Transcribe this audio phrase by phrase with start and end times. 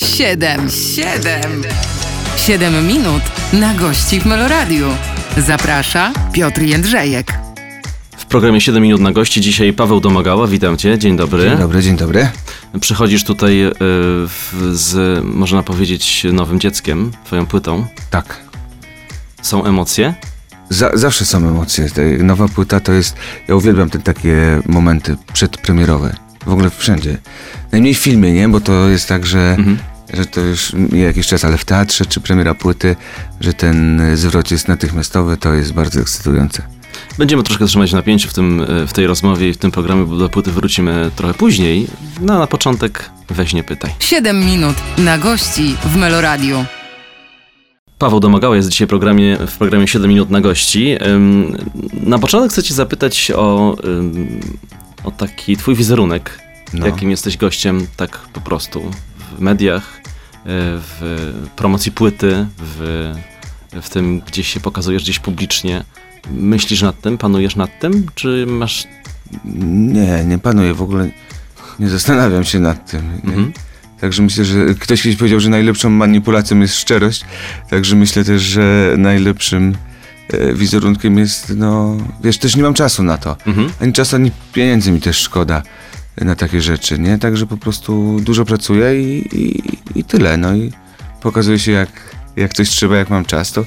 [0.00, 1.62] Siedem, siedem,
[2.36, 4.86] siedem minut na gości w Meloradiu.
[5.36, 7.32] Zaprasza Piotr Jędrzejek.
[8.18, 11.42] W programie 7 minut na gości dzisiaj Paweł Domagała, witam cię, dzień dobry.
[11.42, 12.28] Dzień dobry, dzień dobry.
[12.80, 17.86] Przychodzisz tutaj y, w, z, można powiedzieć, nowym dzieckiem, twoją płytą.
[18.10, 18.40] Tak.
[19.42, 20.14] Są emocje?
[20.68, 21.88] Za, zawsze są emocje.
[22.18, 23.16] Nowa płyta to jest.
[23.48, 26.25] Ja uwielbiam te takie momenty przedpremierowe.
[26.46, 27.18] W ogóle wszędzie.
[27.72, 28.48] Najmniej w filmie, nie?
[28.48, 29.78] Bo to jest tak, że, Mhm.
[30.14, 32.96] że to już jakiś czas, ale w teatrze czy premiera płyty,
[33.40, 36.62] że ten y, zwrot jest natychmiastowy, to jest bardzo ekscytujące.
[37.18, 40.04] Będziemy troszkę trzymać w napięciu w, tym, y, w tej rozmowie i w tym programie,
[40.04, 41.86] bo do płyty wrócimy trochę później.
[42.20, 43.90] No a na początek weź nie pytaj.
[43.98, 46.64] Siedem minut na gości w Meloradiu.
[47.98, 50.96] Paweł Domagała jest dzisiaj w programie, w programie 7 minut na gości.
[52.02, 53.76] Na początek chcę cię zapytać o,
[55.06, 56.38] o taki twój wizerunek.
[56.72, 56.86] No.
[56.86, 58.90] Jakim jesteś gościem tak po prostu
[59.36, 60.02] w mediach, y,
[60.46, 61.00] w
[61.56, 63.12] promocji płyty, w,
[63.82, 65.84] w tym gdzieś się pokazujesz gdzieś publicznie.
[66.30, 68.88] Myślisz nad tym, panujesz nad tym, czy masz...
[69.44, 71.10] Nie, nie panuję w ogóle.
[71.78, 73.20] Nie zastanawiam się nad tym.
[73.24, 73.52] Mhm.
[74.00, 77.24] Także myślę, że ktoś kiedyś powiedział, że najlepszą manipulacją jest szczerość.
[77.70, 79.95] Także myślę też, że najlepszym e,
[80.54, 83.36] wizerunkiem jest, no, wiesz, też nie mam czasu na to.
[83.46, 83.70] Mhm.
[83.80, 85.62] Ani czasu, ani pieniędzy mi też szkoda
[86.24, 87.18] na takie rzeczy, nie?
[87.18, 89.62] Także po prostu dużo pracuję i, i,
[89.94, 90.72] i tyle, no i
[91.20, 91.90] pokazuje się jak,
[92.36, 93.64] jak coś trzeba, jak mam czas, to,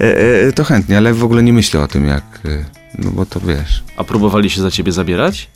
[0.00, 2.64] e, e, to chętnie, ale w ogóle nie myślę o tym jak, e,
[2.98, 3.82] no bo to wiesz.
[3.96, 5.50] A próbowali się za ciebie zabierać?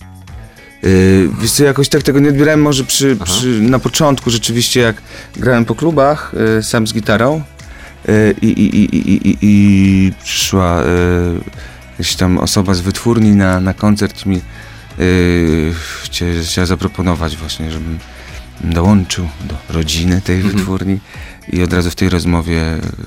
[0.82, 4.96] Yy, wiesz co, jakoś tak tego nie odbierałem może przy, przy, na początku rzeczywiście jak
[5.36, 7.42] grałem po klubach yy, sam z gitarą
[8.42, 8.96] i, i, i,
[9.30, 11.40] i, i, przyszła yy,
[11.90, 14.40] jakaś tam osoba z wytwórni na, na koncert mi
[16.02, 17.98] chcia, chciała zaproponować właśnie, żebym
[18.60, 20.54] dołączył do rodziny tej Mhm.
[20.56, 20.98] wytwórni
[21.52, 22.60] i od razu w tej rozmowie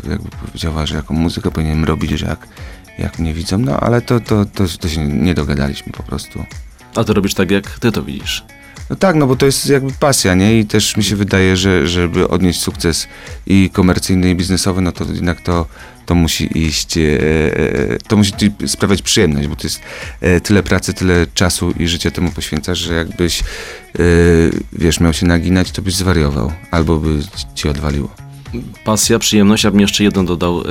[0.09, 2.47] jakby powiedziała, że jaką muzykę powinienem robić, że jak,
[2.99, 6.45] jak mnie widzą, no ale to, to, to, to się nie dogadaliśmy po prostu.
[6.95, 8.45] A ty robisz tak, jak ty to widzisz.
[8.89, 10.59] No tak, no bo to jest jakby pasja, nie?
[10.59, 13.07] I też mi się wydaje, że żeby odnieść sukces
[13.47, 15.65] i komercyjny, i biznesowy, no to jednak to,
[16.05, 18.31] to musi iść, e, e, to musi
[18.67, 19.81] sprawiać przyjemność, bo to jest
[20.21, 23.43] e, tyle pracy, tyle czasu i życia temu poświęcasz, że jakbyś, e,
[24.73, 27.19] wiesz, miał się naginać, to byś zwariował, albo by
[27.55, 28.27] ci odwaliło.
[28.85, 30.65] Pasja, przyjemność, a bym jeszcze jedną dodał y,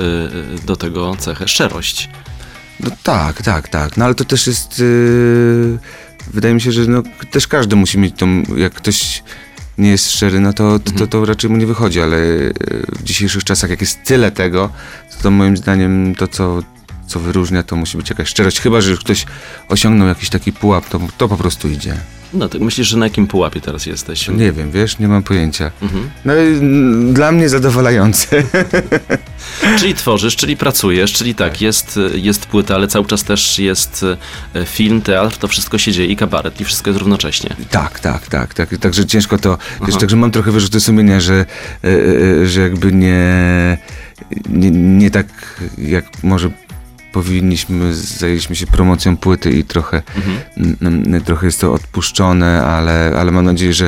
[0.65, 2.09] do tego cechę, szczerość.
[2.79, 3.97] No tak, tak, tak.
[3.97, 4.79] No ale to też jest.
[4.79, 5.79] Yy,
[6.33, 8.43] wydaje mi się, że no, też każdy musi mieć tą.
[8.57, 9.23] Jak ktoś
[9.77, 12.53] nie jest szczery, no to, to, to, to raczej mu nie wychodzi, ale yy,
[12.99, 14.69] w dzisiejszych czasach, jak jest tyle tego,
[15.11, 16.63] to, to moim zdaniem to, co,
[17.07, 18.59] co wyróżnia, to musi być jakaś szczerość.
[18.59, 19.25] Chyba, że ktoś
[19.69, 21.97] osiągnął jakiś taki pułap, to, to po prostu idzie.
[22.33, 24.27] No ty myślisz, że na jakim pułapie teraz jesteś?
[24.27, 25.71] Nie wiem, wiesz, nie mam pojęcia.
[25.81, 26.09] Mhm.
[26.25, 26.59] No i
[27.13, 28.43] dla mnie zadowalające.
[29.79, 34.05] Czyli tworzysz, czyli pracujesz, czyli tak, jest, jest płyta, ale cały czas też jest
[34.55, 37.55] e, film, teatr, to wszystko się dzieje i kabaret i wszystko jest równocześnie.
[37.69, 38.77] Tak, tak, tak, tak.
[38.77, 39.57] Także ciężko to.
[39.79, 39.99] Wiesz, Aha.
[39.99, 41.45] także mam trochę wyrzuty sumienia, że,
[41.83, 41.87] e,
[42.41, 43.77] e, że jakby nie,
[44.49, 45.27] nie, nie tak
[45.77, 46.49] jak może
[47.21, 50.01] powinniśmy, zajęliśmy się promocją płyty i trochę,
[50.57, 51.23] Mhm.
[51.23, 53.87] trochę jest to odpuszczone, ale, ale mam nadzieję, że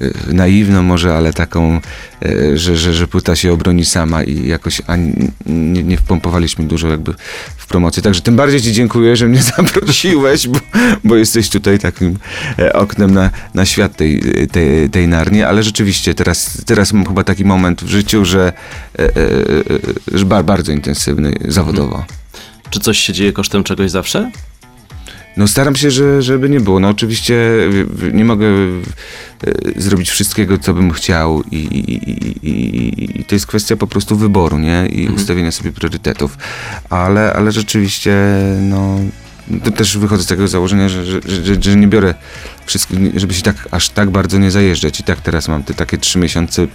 [0.00, 1.80] e, naiwną może, ale taką,
[2.22, 5.12] e, że, że, że płyta się obroni sama i jakoś ani,
[5.46, 7.14] nie, nie wpompowaliśmy dużo jakby
[7.56, 8.02] w promocję.
[8.02, 10.58] Także tym bardziej Ci dziękuję, że mnie zaprosiłeś, bo,
[11.04, 12.18] bo jesteś tutaj takim
[12.58, 17.24] e, oknem na, na świat tej, tej, tej narni, ale rzeczywiście teraz, teraz mam chyba
[17.24, 18.52] taki moment w życiu, że,
[20.12, 22.04] że ba- bardzo intensywny zawodowo.
[22.74, 24.30] Czy coś się dzieje kosztem czegoś zawsze?
[25.36, 26.80] No staram się, że, żeby nie było.
[26.80, 27.34] No oczywiście
[27.86, 28.52] w- nie mogę e,
[29.76, 34.16] zrobić wszystkiego, co bym chciał i, i, i, i, i to jest kwestia po prostu
[34.16, 34.86] wyboru, nie?
[34.86, 35.14] I Mhm.
[35.16, 36.38] ustawienia sobie priorytetów.
[36.90, 38.16] Ale, ale rzeczywiście,
[38.60, 38.98] no...
[39.64, 42.14] To też wychodzę z tego założenia, że, że, że, że nie biorę
[42.66, 45.00] wszystkich, żeby się tak aż tak bardzo nie zajeżdżać.
[45.00, 46.66] I tak teraz mam te takie trzy miesiące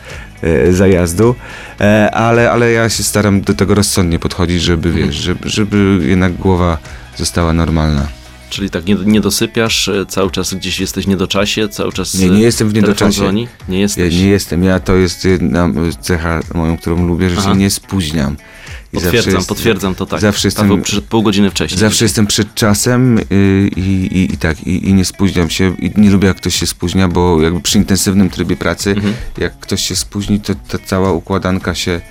[0.41, 1.36] e, zajazdu,
[1.81, 6.33] e, ale, ale ja się staram do tego rozsądnie podchodzić, żeby wiesz, żeby, żeby jednak
[6.33, 6.77] głowa
[7.18, 8.07] została normalna.
[8.50, 12.27] Czyli tak nie, nie dosypiasz, e, cały czas gdzieś jesteś w niedoczasie, cały czas Nie,
[12.27, 13.21] e, nie jestem w telefon niedoczasie.
[13.21, 13.48] dzwoni?
[13.69, 14.16] Nie Ja jesteś?
[14.16, 14.63] nie jestem.
[14.63, 15.69] Ja to jest jedna
[16.01, 17.51] cecha moją, którą lubię, że Aha.
[17.51, 18.36] się nie spóźniam.
[18.94, 20.21] Potwierdzam, jest- potwierdzam to tak.
[20.21, 21.80] zawsze jestem- Paweł przyszedł pół godziny wcześniej.
[21.80, 23.24] Zawsze jestem przed czasem y,
[23.75, 23.80] i,
[24.12, 25.75] i, i tak, i, i nie spóźniam się.
[25.80, 29.13] I nie lubię, jak ktoś się spóźnia, bo jakby przy intensywnym trybie pracy, Mhm.
[29.38, 32.01] jak ktoś się spóźni, to ta cała układanka się,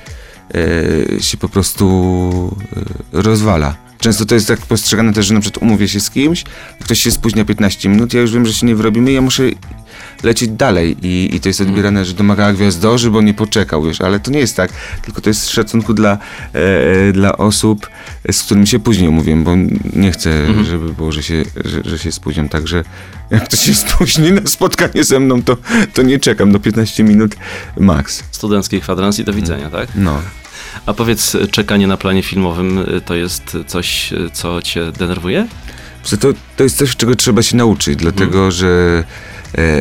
[1.18, 2.56] e, się po prostu
[3.12, 3.76] e, rozwala.
[3.98, 6.44] Często to jest tak postrzegane też, że na przykład umówię się z kimś,
[6.80, 9.42] ktoś się spóźnia 15 minut, ja już wiem, że się nie wyrobimy, ja muszę
[10.22, 14.20] lecieć dalej i, i to jest odbierane, że domaga gwiazdorzy, bo nie poczekał, wiesz, ale
[14.20, 14.70] to nie jest tak,
[15.02, 16.18] tylko to jest szacunku dla,
[16.54, 16.58] e,
[17.08, 17.90] e, dla osób,
[18.32, 19.56] z którymi się później umówiłem, bo
[19.96, 22.84] nie chcę, żeby było, że się, że, że się spóźniam, także
[23.30, 25.56] jak ktoś się spóźni na spotkanie ze mną, to,
[25.94, 27.36] to nie czekam do 15 minut
[27.80, 28.24] max.
[28.30, 29.88] Studencki kwadrans i do widzenia, tak?
[29.94, 30.22] No.
[30.86, 35.46] A powiedz, czekanie na planie filmowym y, to jest coś, y, co cię denerwuje?
[36.04, 39.37] Że to, to jest coś, czego trzeba się nauczyć, dlatego że e,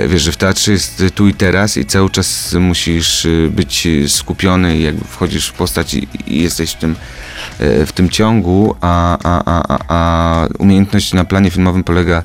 [0.08, 4.78] wiesz, że w teatrze jest tu i teraz i cały czas musisz y, być skupiony
[4.80, 6.96] jakby wchodzisz w postać i, jesteś w tym,
[7.60, 12.24] e, w tym ciągu, a, a, a, a, umiejętność na planie filmowym polega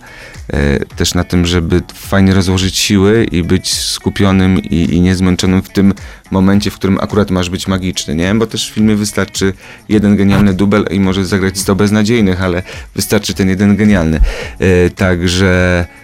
[0.53, 5.69] e, też na tym, żeby fajnie rozłożyć siły i być skupionym i, i niezmęczonym w
[5.69, 5.95] tym
[6.31, 8.35] momencie, w którym akurat masz być magiczny, nie?
[8.35, 9.53] Bo też w filmie wystarczy
[9.89, 12.63] jeden genialny dubel i możesz zagrać 100 beznadziejnych, ale
[12.95, 14.21] wystarczy ten jeden genialny.
[14.59, 16.02] E, także E,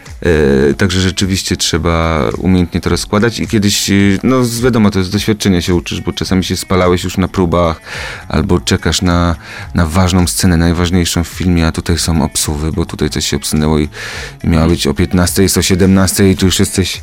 [0.79, 5.75] Także rzeczywiście trzeba umiejętnie to rozkładać i kiedyś, e, no wiadomo, to z doświadczenia się
[5.75, 7.81] uczysz, bo czasami się spalałeś już na próbach
[8.29, 9.37] albo czekasz na,
[9.75, 13.79] na ważną scenę, najważniejszą w filmie, a tutaj są obsuwy, bo tutaj coś się obsunęło
[13.79, 13.88] i,
[14.44, 17.03] i miała być o 15, jest o 17 i tu już jesteś.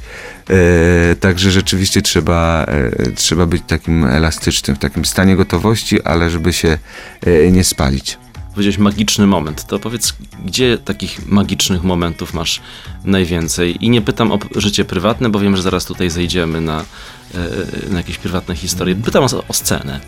[0.49, 6.53] E, także rzeczywiście trzeba, e, trzeba być takim elastycznym, w takim stanie gotowości, ale żeby
[6.53, 6.77] się
[7.25, 8.17] e, nie spalić.
[8.55, 9.65] Powiedziałeś magiczny moment.
[9.67, 10.13] To powiedz,
[10.45, 12.61] gdzie takich magicznych momentów masz
[13.03, 13.85] najwięcej?
[13.85, 17.97] I nie pytam o życie prywatne, bo wiem, że zaraz tutaj zejdziemy na, e, na
[17.97, 18.95] jakieś prywatne historie.
[18.95, 19.99] Pytam o, o scenę.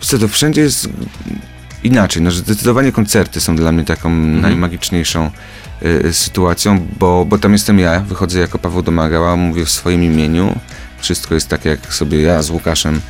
[0.00, 0.88] Co to wszędzie jest
[1.82, 2.22] inaczej.
[2.22, 5.30] No, zdecydowanie koncerty są dla mnie taką najmagiczniejszą
[5.82, 10.58] y, sytuacją, bo, bo tam jestem ja, wychodzę jako Paweł Domagała, mówię w swoim imieniu.
[10.98, 13.00] Wszystko jest tak, jak sobie ja z Łukaszem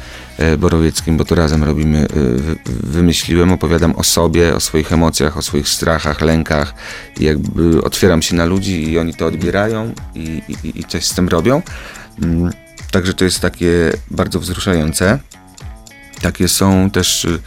[0.58, 5.68] Borowieckim, bo to razem robimy, wy, wymyśliłem, opowiadam o sobie, o swoich emocjach, o swoich
[5.68, 6.74] strachach, lękach
[7.20, 11.14] i jakby otwieram się na ludzi i oni to odbierają i, i, i coś z
[11.14, 11.62] tym robią.
[12.22, 12.50] Mm,
[12.94, 15.18] Także to jest takie bardzo wzruszające.
[16.20, 17.38] Takie są też y,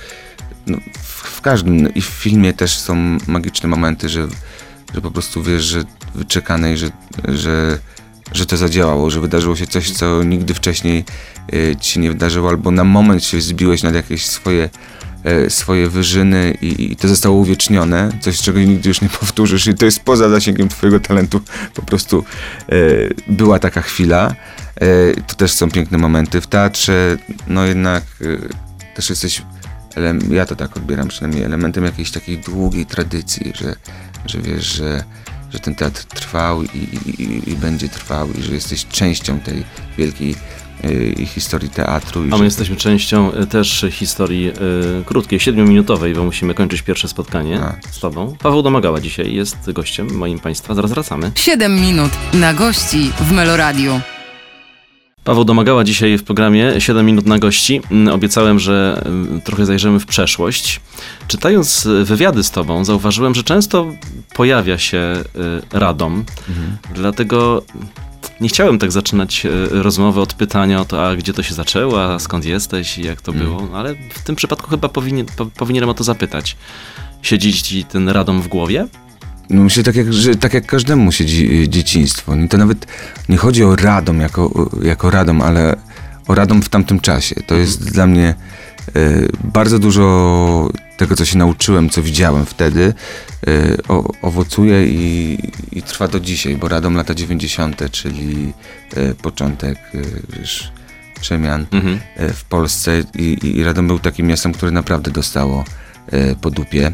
[0.67, 4.27] no, w, każdym i w filmie też są magiczne momenty, że,
[4.93, 5.83] że po prostu wiesz, że
[6.15, 6.89] wyczekane że,
[7.27, 7.79] że,
[8.33, 11.05] że to zadziałało, że wydarzyło się coś, co nigdy wcześniej
[11.53, 14.69] y, ci się nie wydarzyło, albo na moment się zbiłeś nad jakieś swoje
[15.23, 19.73] e, swoje wyżyny i, i to zostało uwiecznione, coś czego nigdy już nie powtórzysz i
[19.73, 21.41] to jest poza zasięgiem twojego talentu,
[21.73, 22.23] po prostu
[22.69, 22.73] e,
[23.27, 24.35] była taka chwila.
[24.75, 28.03] E, to też są piękne momenty w teatrze, no jednak
[28.95, 29.41] też jesteś,
[30.29, 33.75] ja to tak odbieram przynajmniej, elementem jakiejś takiej długiej tradycji, że,
[34.25, 35.03] że wiesz, że,
[35.57, 39.63] że ten teatr trwał i, i, i- i będzie trwał i że jesteś częścią tej
[39.97, 40.35] wielkiej
[41.19, 42.25] e, historii teatru.
[42.25, 44.53] I A my że, jesteśmy częścią e, też historii e,
[45.05, 47.75] krótkiej, siedmiominutowej, bo musimy kończyć pierwsze spotkanie A.
[47.91, 48.35] z tobą.
[48.43, 50.75] Paweł Domagała dzisiaj jest gościem moim państwa.
[50.75, 51.31] Zaraz wracamy.
[51.35, 54.01] 7 minut na gości w Meloradiu.
[55.27, 57.81] Paweł Domagała dzisiaj w programie 7 minut na gości.
[57.91, 60.81] Mm, Obiecałem, że mm, trochę zajrzymy w przeszłość.
[61.27, 63.87] Czytając y, wywiady z tobą, zauważyłem, że często
[64.35, 66.25] pojawia się y, Radom.
[66.95, 67.63] Dlatego
[68.41, 72.03] nie chciałem tak zaczynać y, rozmowę od pytania o to, a gdzie to się zaczęło,
[72.03, 73.67] a skąd jesteś i jak to było.
[73.73, 76.57] Ale w tym przypadku chyba powinien, po, powinienem o to zapytać.
[77.21, 78.87] Siedzi ci ten Radom w głowie?
[79.49, 82.35] No myślę, tak jak, że tak jak każdemu siedzi y, dzieciństwo.
[82.35, 82.85] Nie, To nawet
[83.29, 85.75] nie chodzi o Radom jako, jako Radom, ale
[86.27, 87.35] o Radom w tamtym czasie.
[87.47, 88.35] To jest dla mnie
[88.97, 92.93] y, bardzo dużo tego, co się nauczyłem, co widziałem wtedy,
[93.47, 95.37] y, o, owocuje i,
[95.71, 98.53] i trwa do dzisiaj, bo Radom lata 90., czyli
[98.97, 99.77] y, początek
[100.39, 100.71] wiesz,
[101.21, 101.99] przemian Mhm.
[102.15, 105.65] e, w Polsce i, i- Radom był takim miastem, które naprawdę dostało
[106.11, 106.91] e, po dupie.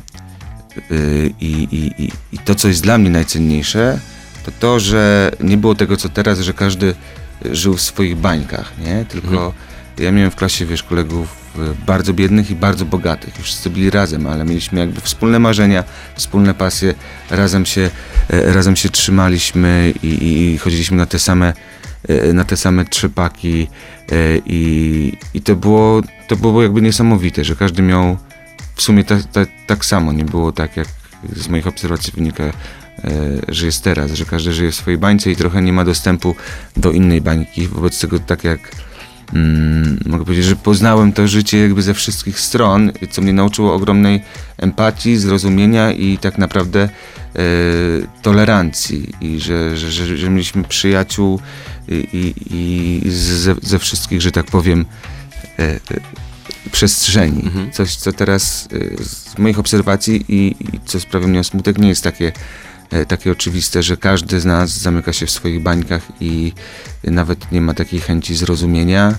[1.42, 4.00] I, i, i, to, co jest dla mnie najcenniejsze,
[4.46, 6.96] to to, że nie było tego, co teraz, że każdy
[7.52, 9.06] żył w swoich bańkach, nie?
[9.06, 9.54] Tylko
[10.00, 13.34] ja miałem w klasie, wiesz, kolegów e, bardzo biednych i bardzo bogatych.
[13.42, 15.84] Wszyscy byli razem, ale mieliśmy jakby wspólne marzenia,
[16.16, 16.94] wspólne pasje,
[17.30, 17.90] razem się,
[18.30, 21.54] e, razem się trzymaliśmy i, i, i chodziliśmy na te same
[22.08, 23.68] e, na te same trzepaki
[24.12, 24.16] e,
[24.46, 28.18] i, i to, było, to było jakby niesamowite, że każdy miał
[28.76, 30.88] w sumie ta, ta, tak samo, nie było tak jak
[31.36, 32.54] z moich obserwacji wynika, e,
[33.48, 36.36] że jest teraz, że każdy żyje w swojej bańce i trochę nie ma dostępu
[36.78, 38.60] do innej bańki, wobec tego tak jak
[39.34, 44.24] mm, mogę powiedzieć, że poznałem to życie jakby ze wszystkich stron, co mnie nauczyło ogromnej
[44.58, 46.90] empatii, zrozumienia i tak naprawdę e,
[48.22, 49.10] tolerancji.
[49.22, 51.40] I że, że, że, że mieliśmy przyjaciół
[51.88, 54.86] i, i, i ze, ze wszystkich, że tak powiem,
[55.60, 55.80] e, e,
[56.72, 57.42] przestrzeni.
[57.46, 57.72] Mhm.
[57.72, 62.04] Coś, co teraz y, z moich obserwacji i, i co sprawia mnie smutek, nie jest
[62.04, 62.32] takie,
[62.92, 66.54] e, takie oczywiste, że każdy z nas zamyka się w swoich bańkach i
[67.04, 69.16] nawet nie ma takiej chęci zrozumienia e,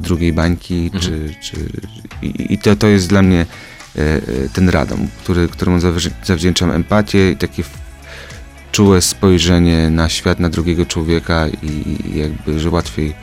[0.00, 1.02] drugiej bańki, Mhm.
[1.02, 1.56] czy, czy,
[2.22, 3.46] i, to, to jest dla mnie
[3.96, 4.20] e,
[4.52, 5.78] ten radom, który, któremu
[6.24, 7.62] zawdzięczam empatię i takie
[8.72, 13.14] czułe spojrzenie na świat, na drugiego człowieka i jakby, że łatwiej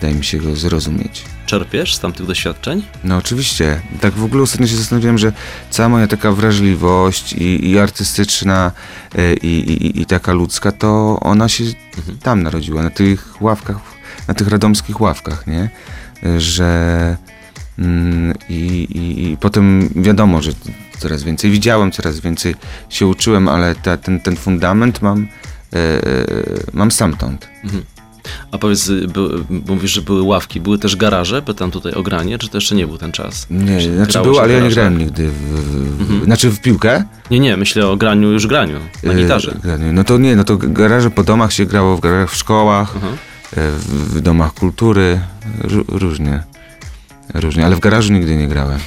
[0.00, 1.24] wydaje mi się go zrozumieć.
[1.46, 2.82] Czerpiesz z tamtych doświadczeń?
[3.04, 3.80] No oczywiście.
[4.00, 5.32] Tak w ogóle ostatnio się zastanawiałem, że
[5.70, 8.72] cała moja taka wrażliwość i, i artystyczna
[9.14, 11.64] e, i, i, i taka ludzka, to ona się
[11.98, 12.18] Mhm.
[12.18, 13.76] tam narodziła, na tych ławkach,
[14.28, 15.70] na tych radomskich ławkach, nie?
[16.38, 17.16] Że
[17.78, 20.50] mm, i, i, i potem wiadomo, że
[20.98, 22.54] coraz więcej widziałem, coraz więcej
[22.88, 25.28] się uczyłem, ale ta, ten, ten fundament mam,
[25.72, 25.78] e,
[26.72, 27.48] mam stamtąd.
[27.64, 27.82] Mhm.
[28.52, 29.20] A powiedz, y, by,
[29.66, 31.42] mówisz, że były ławki, były też garaże?
[31.42, 33.46] Pytam tutaj o granie, czy to jeszcze nie był ten czas?
[33.50, 36.24] Nie, Czy znaczy grało było, ale ja nie grałem nigdy w, w, Mhm.
[36.24, 37.04] znaczy w piłkę.
[37.30, 39.54] Nie, nie, myślę o graniu, już graniu, na E, gitarze.
[39.62, 39.92] granie.
[39.92, 43.70] No to nie, no to garaże po domach się grało, w garażach w szkołach, e,
[43.70, 45.20] w, w domach kultury,
[45.62, 46.42] ró- różnie.
[47.34, 48.78] Różnie, ale w garażu nigdy nie grałem.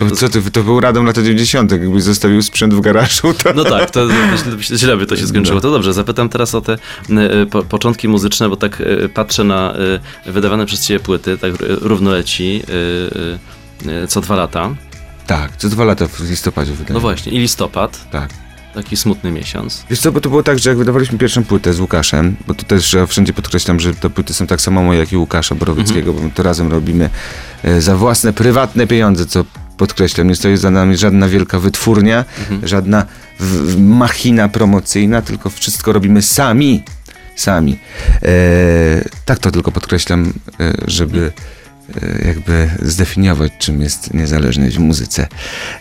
[0.00, 1.72] Bo co ty, to był Radom lata 90.
[1.72, 3.52] Jakbyś zostawił sprzęt w garażu, to...
[3.54, 4.08] No tak, to
[4.60, 5.54] źle by to się skończyło.
[5.54, 5.60] No.
[5.60, 9.74] To dobrze, zapytam teraz o te y, po, początki muzyczne, bo tak y, patrzę na
[10.26, 14.74] y, wydawane przez ciebie płyty, tak y, równo leci y, y, y, co dwa lata.
[15.26, 16.94] Tak, co dwa lata w listopadzie wydaje.
[16.94, 18.30] No właśnie, i listopad, Tak.
[18.74, 19.84] Taki smutny miesiąc.
[19.90, 22.62] Wiesz co, bo to było tak, że jak wydawaliśmy pierwszą płytę z Łukaszem, bo to
[22.64, 26.12] też ja wszędzie podkreślam, że te płyty są tak samo moje jak i Łukasza Borowieckiego,
[26.12, 27.10] bo my to razem robimy
[27.64, 29.44] e, za własne, prywatne pieniądze, co
[29.76, 32.68] podkreślam, nie stoi za nami żadna wielka wytwórnia, Mhm.
[32.68, 33.06] żadna
[33.78, 36.82] machina promocyjna, tylko wszystko robimy sami.
[37.36, 37.78] Sami.
[38.22, 38.28] E,
[39.24, 41.32] tak to tylko podkreślam, e, żeby
[42.02, 45.26] e, jakby zdefiniować, czym jest niezależność w muzyce.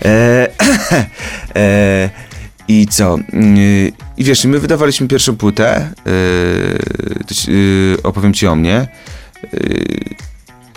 [0.06, 0.48] E,
[1.56, 2.10] e,
[2.70, 3.18] I co?
[3.34, 5.94] Yy, I wiesz, my wydawaliśmy pierwszą płytę,
[7.48, 8.88] yy, yy, opowiem ci o mnie.
[9.54, 9.60] Yy,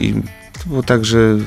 [0.01, 0.15] I
[0.53, 1.39] to było tak, że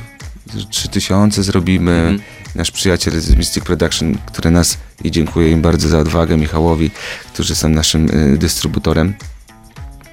[0.56, 1.92] że 3000 zrobimy.
[1.92, 2.20] Mhm.
[2.56, 6.92] Nasz przyjaciel z Mystic Production, który nas i dziękuję im bardzo za odwagę, Michałowi,
[7.34, 9.14] którzy są naszym dystrybutorem.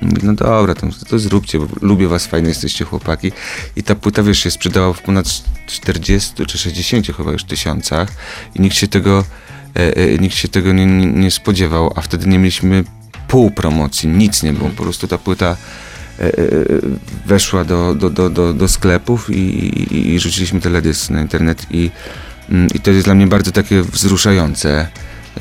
[0.00, 3.32] Mówi, no dobra, to, to zróbcie, bo lubię was, fajne jesteście chłopaki.
[3.76, 5.26] I ta płyta, wiesz, się sprzedała w ponad
[5.66, 8.08] 40 czy 60 chyba już tysiącach
[8.54, 9.24] i nikt się tego,
[10.20, 12.84] nikt się tego nie, nie, spodziewał, a wtedy nie mieliśmy
[13.28, 15.56] pół promocji, nic nie było, po prostu ta płyta
[16.18, 16.32] e, e,
[17.26, 21.90] weszła do, do, do, do, do sklepów i, i, i rzuciliśmy teledysk na internet i,
[22.50, 24.88] mm, i to jest dla mnie bardzo takie wzruszające,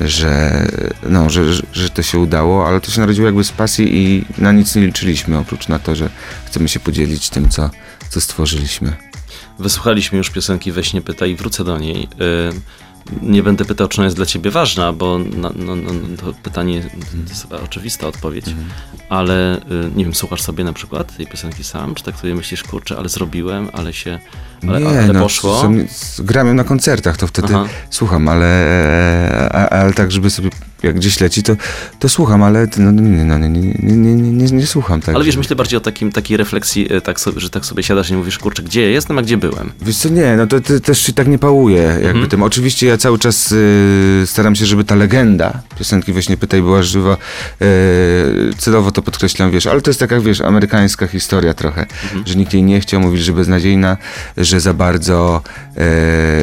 [0.00, 0.66] że,
[1.08, 4.52] no, że, że, to się udało, ale to się narodziło jakby z pasji i na
[4.52, 6.10] nic nie liczyliśmy, oprócz na to, że
[6.46, 7.70] chcemy się podzielić tym, co,
[8.10, 8.92] co stworzyliśmy.
[9.58, 12.02] Wysłuchaliśmy już piosenki Weź nie pytaj i wrócę do niej.
[12.02, 12.60] Y,
[13.22, 16.82] Nie będę pytał, czy ona jest dla ciebie ważna, bo no, no, no, to pytanie
[16.82, 18.44] to jest chyba oczywista odpowiedź,
[19.08, 19.60] ale y,
[19.96, 23.08] nie wiem, słuchasz sobie na przykład tej piosenki sam, czy tak sobie myślisz, kurczę, ale
[23.08, 24.18] zrobiłem, ale się,
[24.68, 25.60] ale, nie, ale no, poszło.
[25.60, 25.74] Są,
[26.18, 27.68] gram na koncertach, to wtedy Aha.
[27.90, 30.50] słucham, ale, e, a, ale tak, żeby sobie,
[30.82, 31.56] jak gdzieś leci, to,
[31.98, 35.00] to słucham, ale no, nie, no, nie, nie, nie, nie, nie, nie, słucham.
[35.00, 37.82] Tak, Ale wiesz, myślę bardziej o takim, takiej refleksji, y, tak sobie, że tak sobie
[37.82, 39.72] siadasz i mówisz, kurczę, gdzie jestem, a gdzie byłem?
[39.80, 42.28] Wiesz co, nie, no to, to też się tak nie pałuje jakby Mhm.
[42.28, 42.42] tym.
[42.42, 46.82] Oczywiście ja cały czas y, staram się, żeby ta legenda piosenki Weź nie pytaj była
[46.82, 47.16] żywa.
[47.62, 47.66] Y,
[48.58, 52.26] celowo to podkreślam, wiesz, ale to jest taka, wiesz, amerykańska historia trochę, Mhm.
[52.26, 53.96] że nikt jej nie chciał, mówili, że beznadziejna,
[54.36, 55.42] że za bardzo,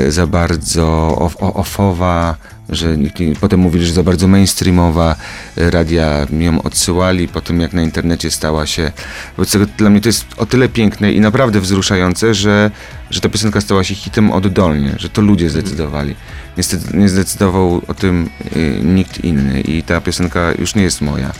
[0.08, 2.36] y, za bardzo off, offowa,
[2.70, 2.98] że
[3.42, 5.16] potem mówili, że za bardzo mainstreamowa,
[5.58, 8.92] y, radia ją odsyłali, potem jak na internecie stała się,
[9.38, 12.72] wobec tego dla mnie to jest o tyle piękne i naprawdę wzruszające, że,
[13.10, 16.16] że ta piosenka stała się hitem oddolnie, że to ludzie zdecydowali.
[16.58, 21.34] Niestety nie zdecydował o tym y, nikt inny i ta piosenka już nie jest moja.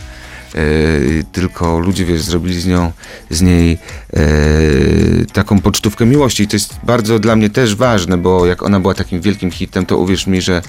[0.54, 2.92] Y, tylko ludzie, wiesz, zrobili z nią,
[3.30, 3.78] z niej
[4.16, 8.80] y, taką pocztówkę miłości i to jest bardzo dla mnie też ważne, bo jak ona
[8.80, 10.62] była takim wielkim hitem, to uwierz mi, że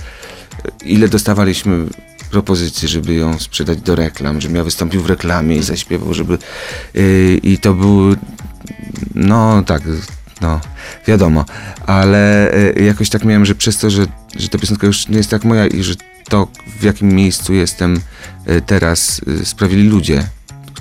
[0.86, 1.86] ile dostawaliśmy
[2.32, 6.38] propozycji, żeby ją sprzedać do reklam, żebym ja wystąpił w reklamie i zaśpiewał, żeby
[6.94, 8.15] yy, i to był
[9.15, 9.82] no tak,
[10.41, 10.60] no
[11.08, 11.46] wiadomo,
[11.86, 15.30] ale yy, jakoś tak miałem, że przez to, że, że ta piosenka już nie jest
[15.30, 15.94] tak moja i że
[16.30, 16.48] to
[16.80, 18.00] w jakim miejscu jestem
[18.48, 20.27] yy, teraz sprawili ludzie,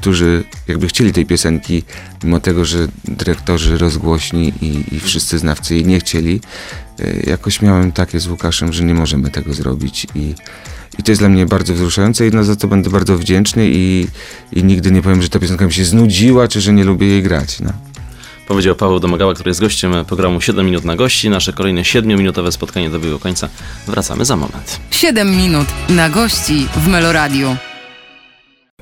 [0.00, 1.82] którzy jakby chcieli tej piosenki,
[2.24, 6.40] mimo tego, że dyrektorzy rozgłośni i, i wszyscy znawcy jej nie chcieli,
[7.00, 10.34] y, jakoś miałem takie z Łukaszem, że nie możemy tego zrobić i,
[10.98, 14.06] i to jest dla mnie bardzo wzruszające i no za to będę bardzo wdzięczny i,
[14.52, 17.22] i nigdy nie powiem, że ta piosenka mi się znudziła, czy że nie lubię jej
[17.22, 17.60] grać.
[17.60, 17.72] No.
[18.48, 21.30] Powiedział Paweł Domagała, który jest gościem programu 7 minut na gości.
[21.30, 23.48] Nasze kolejne 7-minutowe spotkanie dobiegło końca.
[23.86, 24.80] Wracamy za moment.
[24.90, 27.56] 7 minut na gości w Meloradiu.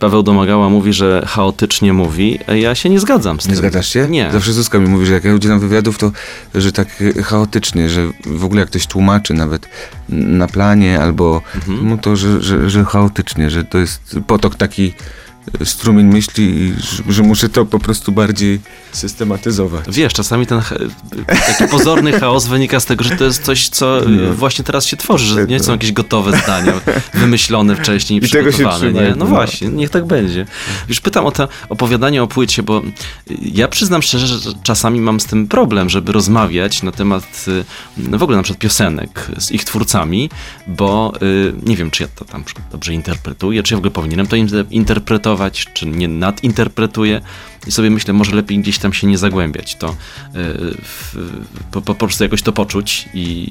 [0.01, 2.39] Paweł Domagała mówi, że chaotycznie mówi.
[2.61, 3.53] Ja się nie zgadzam z tym.
[3.53, 4.07] Nie zgadzasz się?
[4.09, 4.29] Nie.
[4.33, 6.13] Zawsze Zuzka mi mówi, że jak ja udzielam wywiadów, to
[6.55, 6.89] że tak
[7.19, 9.69] e, chaotycznie, że w ogóle jak ktoś tłumaczy nawet
[10.09, 11.89] na planie albo Mhm.
[11.89, 14.93] no to, że, że, że chaotycznie, że to jest potok taki
[15.65, 16.75] strumień myśli i
[17.13, 18.61] że, muszę to po prostu bardziej
[18.93, 19.85] systematyzować.
[19.89, 20.61] Wiesz, czasami ten
[21.47, 24.33] taki pozorny chaos wynika z tego, że to jest coś, co Nie.
[24.33, 25.65] właśnie teraz się tworzy, że nie No.
[25.65, 26.73] są jakieś gotowe zdania,
[27.15, 28.93] wymyślone wcześniej i I tego się przygotowane.
[28.93, 29.11] nie?
[29.11, 29.27] No no.
[29.27, 30.47] właśnie, niech tak będzie.
[30.89, 32.83] Już pytam o to opowiadanie o płycie, bo
[33.41, 37.45] ja przyznam szczerze, że czasami mam z tym problem, żeby rozmawiać na temat
[37.97, 40.31] no w ogóle na przykład piosenek z ich twórcami,
[40.67, 44.27] bo y, nie wiem, czy ja to tam dobrze interpretuję, czy ja w ogóle powinienem
[44.27, 44.49] to in-
[45.39, 47.21] interpretować, czy nie nadinterpretuję.
[47.67, 49.95] I sobie myślę, może lepiej gdzieś tam się nie zagłębiać, to y,
[50.83, 51.17] w,
[51.71, 53.49] po, po prostu jakoś to poczuć i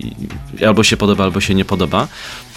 [0.60, 2.08] i albo się podoba, albo się nie podoba.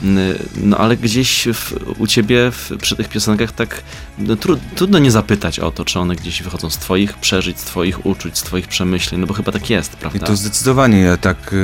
[0.03, 3.83] Y, No ale gdzieś w, u ciebie w, przy tych piosenkach tak
[4.19, 7.65] no, tru, trudno nie zapytać o to, czy one gdzieś wychodzą z twoich przeżyć, z
[7.65, 10.27] twoich uczuć, z twoich przemyśleń, no bo chyba tak jest, I prawda?
[10.27, 11.55] to zdecydowanie ja tak.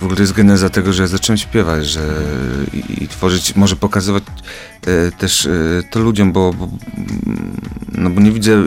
[0.00, 2.22] W ogóle to jest geneza tego, że ja zacząłem śpiewać, że
[2.72, 4.22] i, i tworzyć, może pokazywać
[4.86, 5.50] e, też e,
[5.90, 6.68] to ludziom, bo, bo,
[7.92, 8.62] no bo nie widzę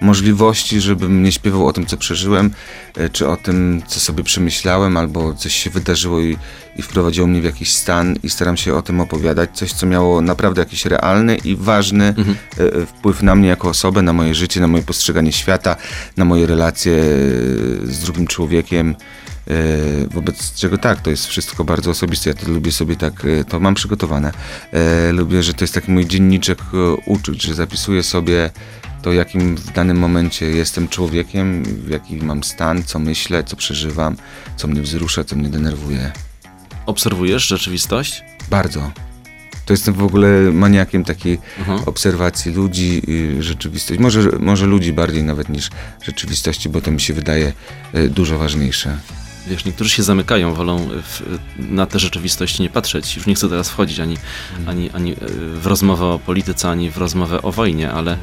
[0.00, 2.50] możliwości, żebym nie śpiewał o tym, co przeżyłem,
[2.96, 6.36] e, czy o tym, co sobie przemyślałem, albo coś się wydarzyło i,
[6.76, 10.20] i wprowadziło mnie w jakiś stan i staram się o tym opowiadać, coś, co miało
[10.20, 12.36] naprawdę jakiś realny i ważny Mhm.
[12.58, 15.76] e, e, wpływ na mnie jako osobę, na moje życie, na moje postrzeganie świata,
[16.16, 16.92] na moje relacje
[17.84, 18.94] z drugim człowiekiem.
[19.50, 22.30] E, Wobec czego tak, to jest wszystko bardzo osobiste.
[22.30, 24.32] Ja to lubię sobie tak, e, to mam przygotowane.
[24.72, 26.58] E, Lubię, że to jest taki mój dzienniczek
[27.06, 28.50] uczuć, że zapisuję sobie
[29.02, 34.16] to, jakim w danym momencie jestem człowiekiem, jaki mam stan, co myślę, co przeżywam,
[34.56, 36.12] co mnie wzrusza, co mnie denerwuje.
[36.86, 38.22] Obserwujesz rzeczywistość?
[38.50, 38.90] Bardzo.
[39.66, 41.80] To jestem w ogóle maniakiem takiej Mhm.
[41.86, 43.02] obserwacji ludzi,
[43.40, 44.00] rzeczywistość.
[44.00, 45.70] Może, może ludzi bardziej nawet niż
[46.02, 47.52] rzeczywistości, bo to mi się wydaje
[48.08, 48.98] dużo ważniejsze.
[49.46, 51.22] Wiesz, niektórzy się zamykają, wolą w,
[51.58, 53.16] na te rzeczywistości nie patrzeć.
[53.16, 54.16] Już nie chcę teraz wchodzić ani,
[54.66, 55.16] ani, ani
[55.54, 58.16] w rozmowę o polityce, ani w rozmowę o wojnie, ale,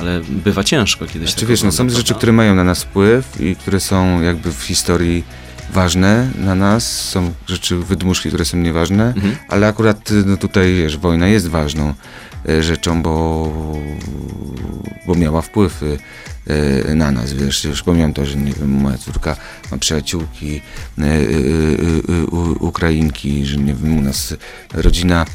[0.00, 1.30] ale bywa ciężko kiedyś.
[1.30, 4.62] Znaczy wiesz, no, są rzeczy, które mają na nas wpływ i które są jakby w
[4.62, 5.24] historii
[5.72, 9.36] ważne na nas, są rzeczy, wydmuszki, które są nieważne, Mhm.
[9.48, 11.94] ale akurat no, tutaj, wiesz, wojna jest ważną
[12.60, 13.52] rzeczą, bo,
[15.06, 15.98] bo miała wpływ y,
[16.94, 19.36] na nas, wiesz, już pomijam to, że nie wiem, moja córka
[19.70, 20.60] ma przyjaciółki
[22.30, 24.34] u- Ukrainki, że nie wiem, u nas
[24.74, 25.26] rodzina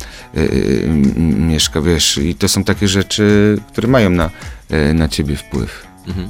[1.37, 4.29] mieszka, wiesz, i to są takie rzeczy, które mają na,
[4.93, 5.87] na ciebie wpływ.
[6.07, 6.29] Mhm.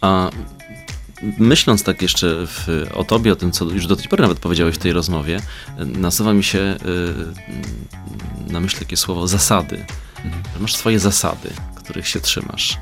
[0.00, 0.30] A
[1.38, 4.74] myśląc tak jeszcze w, o tobie, o tym, co już do tej pory nawet powiedziałeś
[4.74, 5.40] w tej rozmowie,
[5.78, 6.76] nasuwa mi się
[8.50, 9.84] na myśl takie słowo zasady.
[10.54, 12.78] Że masz swoje zasady, których się trzymasz.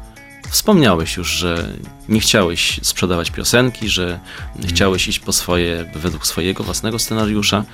[0.51, 1.73] Wspomniałeś już, że
[2.09, 4.21] nie chciałeś sprzedawać piosenki, że
[4.69, 7.65] chciałeś iść po swoje, według swojego własnego scenariusza.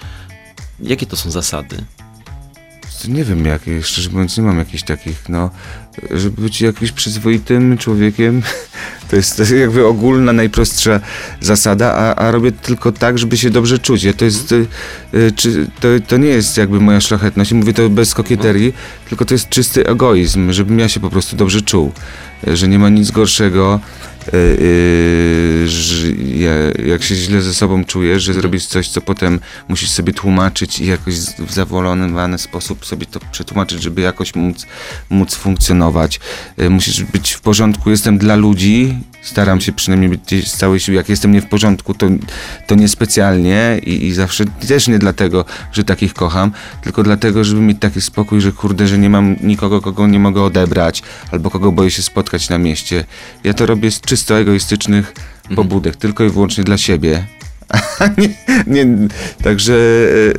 [0.80, 1.84] Jakie to są zasady?
[3.08, 5.50] Nie wiem, jakie, szczerze mówiąc, nie mam jakichś takich, no,
[6.10, 8.42] żeby być jakimś przyzwoitym człowiekiem,
[9.08, 11.00] to jest, to jest jakby ogólna, najprostsza
[11.40, 14.04] zasada, a, a robię tylko tak, żeby się dobrze czuć.
[14.04, 14.66] Ja to jest, y,
[15.14, 18.74] y, czy, to, to nie jest jakby moja szlachetność, mówię to bez kokieterii,
[19.08, 21.92] tylko to jest czysty egoizm, żebym ja się po prostu dobrze czuł,
[22.46, 23.80] że nie ma nic gorszego,
[26.86, 30.86] jak się źle ze sobą czujesz, że zrobisz coś, co potem musisz sobie tłumaczyć i
[30.86, 34.66] jakoś w zawolony sposób sobie to przetłumaczyć, żeby jakoś móc,
[35.10, 36.20] móc funkcjonować.
[36.60, 37.90] Y, Musisz być w porządku.
[37.90, 40.96] Jestem dla ludzi, staram się przynajmniej być gdzieś z całej siły.
[40.96, 42.06] Jak jestem nie w porządku, to,
[42.66, 47.78] to niespecjalnie i, i zawsze też nie dlatego, że takich kocham, tylko dlatego, żeby mieć
[47.80, 51.90] taki spokój, że kurde, że nie mam nikogo, kogo nie mogę odebrać, albo kogo boję
[51.90, 53.04] się spotkać na mieście.
[53.44, 55.14] Ja to robię z czysto egoistycznych
[55.56, 57.37] pobudek, tylko i wyłącznie dla siebie.
[58.18, 59.08] nie, nie,
[59.42, 59.74] także,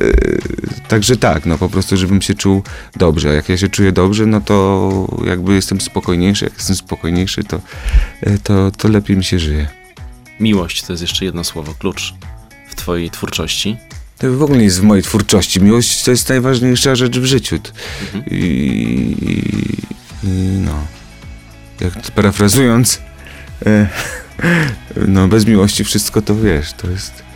[0.00, 2.62] e, także tak, no po prostu, żebym się czuł
[2.96, 3.30] dobrze.
[3.30, 6.44] A jak ja się czuję dobrze, no to jakby jestem spokojniejszy.
[6.44, 7.60] Jak jestem spokojniejszy, to,
[8.20, 9.68] e, to, to lepiej mi się żyje.
[10.40, 12.14] Miłość to jest jeszcze jedno słowo, klucz
[12.68, 13.76] w twojej twórczości.
[14.18, 15.60] To w ogóle nie jest w mojej twórczości.
[15.60, 17.56] Miłość to jest najważniejsza rzecz w życiu.
[17.56, 18.24] Mhm.
[18.30, 19.16] I,
[20.22, 20.28] i,
[20.64, 20.86] no.
[21.80, 23.00] Jak parafrazując,
[23.66, 23.88] e,
[25.06, 27.30] no bez miłości wszystko to wiesz, to jest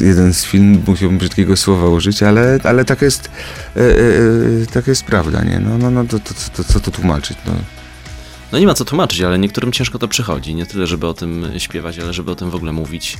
[0.00, 3.30] jeden z film, musiałbym brzydkiego słowa użyć, ale, ale tak jest,
[3.76, 3.84] e, e,
[4.62, 5.60] e, tak jest prawda, nie?
[5.60, 7.52] No, no, no to, to, to, co tu tłumaczyć, no.
[8.52, 10.54] no nie ma co tłumaczyć, ale niektórym ciężko to przychodzi.
[10.54, 13.18] Nie tyle, żeby o tym śpiewać, ale żeby o tym w ogóle mówić.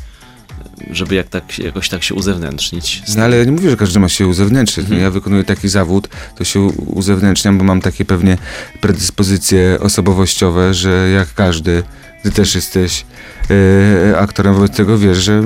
[0.91, 3.03] Żeby jak tak, jakoś tak się uzewnętrznić.
[3.17, 4.85] No ale ja nie mówię, że każdy ma się uzewnętrznić.
[4.85, 5.03] Mhm.
[5.03, 8.39] Ja wykonuję taki zawód, to się uzewnętrzniam, bo mam takie pewnie
[8.81, 11.83] predyspozycje osobowościowe, że jak każdy,
[12.25, 13.05] ty też jesteś
[14.11, 15.43] e, aktorem, wobec tego wiesz, że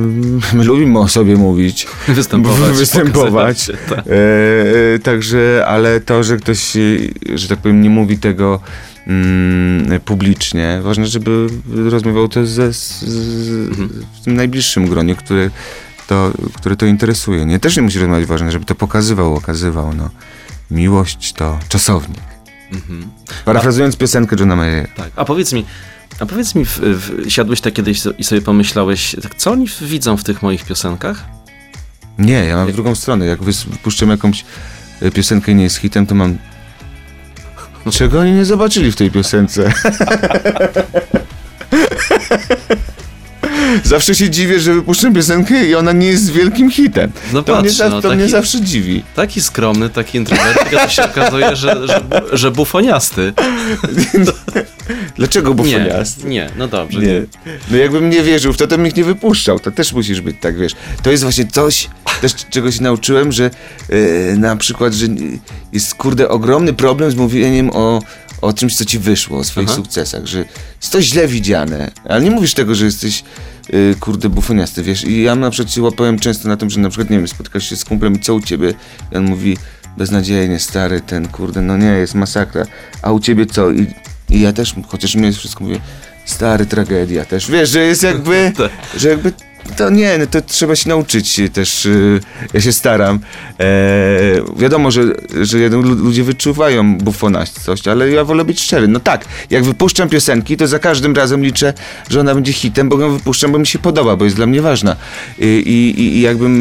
[0.52, 1.86] my lubimy o sobie mówić.
[2.08, 2.72] Występować.
[2.72, 3.60] Występować.
[3.60, 3.98] się, tak.
[3.98, 6.76] E, także, ale to, że ktoś,
[7.34, 8.60] że tak powiem, nie mówi tego
[9.06, 11.46] mm, publicznie, ważne, żeby
[11.90, 14.04] rozmawiał to ze, z, z, Mhm.
[14.20, 15.50] w tym najbliższym gronie, które
[16.06, 17.46] to, które to interesuje.
[17.46, 19.94] Nie, też nie musi rozmawiać, ważne, żeby to pokazywał, okazywał.
[19.94, 20.10] No.
[20.70, 22.20] Miłość to czasownik.
[22.72, 23.10] Mhm.
[23.44, 24.88] Parafrazując piosenkę Johna Mayera.
[24.96, 25.10] Tak.
[25.16, 25.64] A powiedz mi,
[26.20, 30.16] a powiedz mi, w, w, siadłeś tak kiedyś i sobie pomyślałeś, tak, co oni widzą
[30.16, 31.24] w tych moich piosenkach?
[32.18, 33.26] Nie, ja mam w drugą stronę.
[33.26, 34.44] Jak wypuszczam jakąś
[35.02, 36.38] e, piosenkę i nie jest hitem, to mam.
[37.92, 39.72] Czego oni nie zobaczyli w tej piosence?
[43.84, 47.12] Zawsze się dziwię, że wypuszczam piosenkę i ona nie jest wielkim hitem.
[47.32, 49.02] No To, patrz, mnie, za, no, to mnie taki- zawsze dziwi.
[49.14, 52.02] Taki skromny, taki introwertyk, a to się okazuje, że, że,
[52.32, 53.32] że bufoniasty.
[55.18, 56.24] Dlaczego Nie, bufoniast?
[56.24, 57.00] nie, no dobrze.
[57.00, 57.22] Nie.
[57.70, 59.58] No jakbym nie wierzył to, bym ich nie wypuszczał.
[59.58, 60.72] To też musisz być tak, wiesz.
[61.02, 63.50] To jest właśnie coś, też czego się nauczyłem, że
[63.88, 65.06] e, na przykład, że
[65.72, 68.02] jest kurde ogromny problem z mówieniem o,
[68.40, 69.76] o czymś, co ci wyszło, o swoich Aha.
[69.76, 70.38] sukcesach, że
[70.80, 71.90] jest to źle widziane.
[72.08, 73.24] Ale nie mówisz tego, że jesteś
[73.70, 75.04] e, kurde bufoniasty, wiesz.
[75.04, 77.68] I ja na przykład się łapałem często na tym, że na przykład, nie wiem, spotykasz
[77.70, 78.74] się z kumplem i co u ciebie?
[79.12, 79.56] I on mówi,
[79.96, 82.66] beznadziejnie, stary, ten kurde, no nie, jest masakra.
[83.02, 83.70] A u ciebie co?
[83.70, 83.86] I,
[84.30, 85.80] i ja też, chociaż mnie wszystko mówię,
[86.24, 87.50] stary, tragedia też.
[87.50, 88.70] Wiesz, że jest jakby, Tak.
[88.96, 89.32] że jakby,
[89.76, 92.20] to nie, no to trzeba się nauczyć też, y,
[92.54, 93.20] ja się staram.
[93.60, 93.66] E,
[94.56, 95.02] wiadomo, że,
[95.42, 98.88] że ludzie wyczuwają bufonastość, ale ja wolę być szczery.
[98.88, 101.74] No tak, jak wypuszczam piosenki, to za każdym razem liczę,
[102.10, 104.62] że ona będzie hitem, bo ją wypuszczam, bo mi się podoba, bo jest dla mnie
[104.62, 104.96] ważna.
[105.38, 106.54] I, i, i jakbym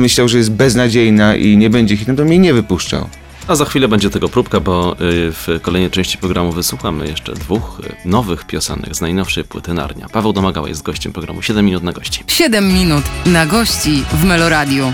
[0.00, 3.08] myślał, że jest beznadziejna i nie będzie hitem, to mnie nie wypuszczał.
[3.50, 4.96] A za chwilę będzie tego próbka, bo y,
[5.32, 10.06] w kolejnej części programu wysłuchamy jeszcze dwóch y, nowych piosenek z najnowszej płyty Narnia.
[10.12, 12.24] Paweł Domagała jest gościem programu 7 minut na gości.
[12.26, 14.92] 7 minut na gości w Meloradiu.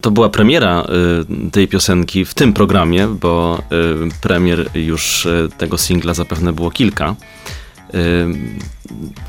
[0.00, 0.86] To była premiera
[1.46, 3.62] y, tej piosenki w tym programie, bo
[4.08, 7.16] y, premier już y, tego singla zapewne było kilka.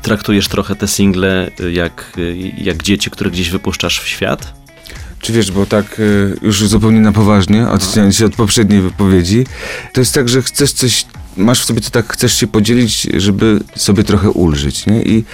[0.02, 2.16] Traktujesz trochę te single jak,
[2.58, 4.61] jak dzieci, które gdzieś wypuszczasz w świat?
[5.22, 9.46] Czy wiesz, bo tak y, już zupełnie na poważnie, odcinając się od poprzedniej wypowiedzi,
[9.92, 11.06] to jest tak, że chcesz coś,
[11.36, 15.02] masz w sobie to tak, chcesz się podzielić, żeby sobie trochę ulżyć, nie?
[15.02, 15.24] I,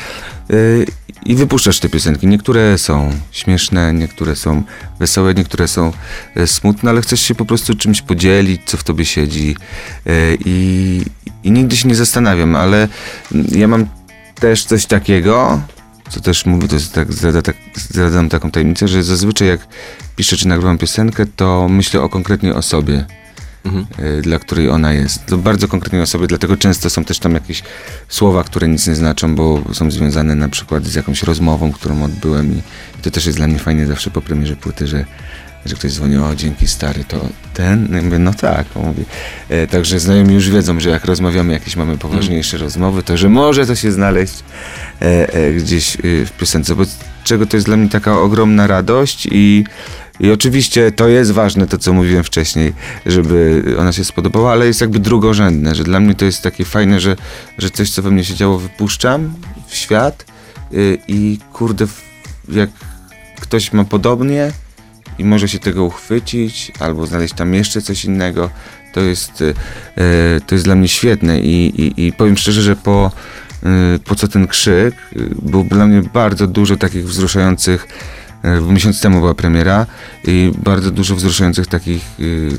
[0.50, 0.86] y,
[1.26, 2.26] i wypuszczasz te piosenki.
[2.26, 4.62] Niektóre są śmieszne, niektóre są
[4.98, 5.92] wesołe, niektóre są
[6.36, 9.56] y, smutne, ale chcesz się po prostu czymś podzielić, co w tobie siedzi.
[10.44, 11.02] I,
[11.44, 12.88] I nigdy się nie zastanawiam, ale
[13.52, 13.86] ja mam
[14.40, 15.60] też coś takiego,
[16.10, 17.08] co też mówię, to jest tak,
[17.44, 17.56] tak,
[18.30, 19.60] taką tajemnicę, że zazwyczaj jak
[20.16, 23.04] piszę czy nagrywam piosenkę, to myślę o konkretnej osobie,
[23.64, 23.86] Mhm.
[24.18, 25.26] y, dla której ona jest.
[25.26, 27.62] To bardzo konkretnej osobie, dlatego często są też tam jakieś
[28.08, 32.52] słowa, które nic nie znaczą, bo są związane na przykład z jakąś rozmową, którą odbyłem
[32.52, 32.58] i,
[32.98, 35.04] i to też jest dla mnie fajnie zawsze po premierze płyty, że
[35.68, 37.88] że ktoś dzwoni, o dzięki stary, to ten?
[37.92, 39.04] Ja mówię, no tak, on mówi.
[39.48, 43.66] E, także znajomi już wiedzą, że jak rozmawiamy, jakieś mamy poważniejsze rozmowy, to że może
[43.66, 44.34] to się znaleźć
[45.02, 46.84] e, e, gdzieś e, w piosence, bo
[47.24, 49.64] czego to jest dla mnie taka ogromna radość i,
[50.20, 52.72] i oczywiście to jest ważne, to co mówiłem wcześniej,
[53.06, 57.00] żeby ona się spodobała, ale jest jakby drugorzędne, że dla mnie to jest takie fajne,
[57.00, 57.16] że,
[57.58, 59.34] że coś, co we mnie się działo, wypuszczam
[59.66, 60.24] w świat
[60.72, 61.86] y, i kurde,
[62.48, 62.70] jak
[63.40, 64.52] ktoś ma podobnie
[65.18, 68.50] i może się tego uchwycić, albo znaleźć tam jeszcze coś innego,
[68.92, 69.54] to jest, y,
[69.98, 73.10] y, to jest dla mnie świetne i, i, i powiem szczerze, że po,
[73.96, 74.94] y, po co ten krzyk,
[75.42, 77.88] był dla mnie bardzo dużo takich wzruszających
[78.62, 79.86] bo miesiąc temu była premiera
[80.24, 82.02] i bardzo dużo wzruszających takich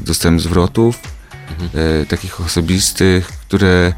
[0.06, 1.00] dostałem zwrotów,
[2.02, 3.94] y, takich osobistych, które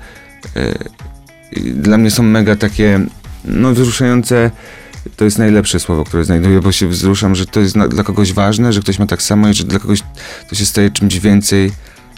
[1.75, 2.99] dla mnie są mega takie,
[3.45, 4.51] no wzruszające,
[5.17, 8.73] to jest najlepsze słowo, które znajduję, bo się wzruszam, że to jest dla kogoś ważne,
[8.73, 9.99] że ktoś ma tak samo i że dla kogoś
[10.49, 11.71] to się staje czymś więcej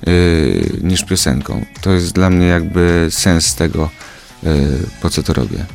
[0.08, 1.66] y, niż piosenką.
[1.82, 3.90] To jest dla mnie jakby sens tego,
[4.44, 4.48] y,
[5.02, 5.66] po co to robię.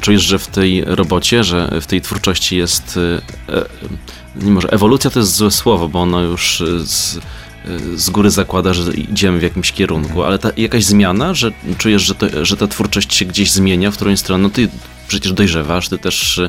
[0.00, 2.98] Czujesz, że w tej robocie, że w tej twórczości jest.
[3.48, 3.64] e,
[4.44, 7.20] Nie może, ewolucja to jest złe słowo, bo ono już z, e,
[7.96, 12.14] z góry zakłada, że idziemy w jakimś kierunku, ale ta, jakaś zmiana, że czujesz, że,
[12.14, 14.42] to, że ta twórczość się gdzieś zmienia, w którą stronę.
[14.42, 14.68] No ty
[15.08, 16.40] przecież dojrzewasz, ty też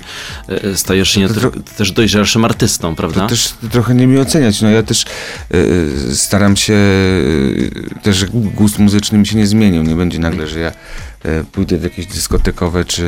[0.50, 3.22] e, stajesz się tro- też dojrzalszym artystą, prawda?
[3.22, 4.62] To też trochę nie mi oceniać.
[4.62, 5.06] No ja też
[5.54, 6.78] y, staram się,
[8.04, 9.84] też gust muzyczny mi się nie zmienił.
[9.84, 10.72] Nie będzie nagle, że ja
[11.52, 13.08] pójdę w jakieś dyskotekowe czy,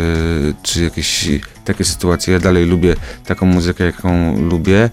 [0.63, 1.29] czy jakieś
[1.65, 2.33] takie sytuacje.
[2.33, 4.89] Ja dalej lubię taką muzykę, jaką lubię.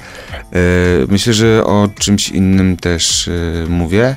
[1.09, 3.31] Myślę, że o czymś innym też
[3.68, 4.16] mówię.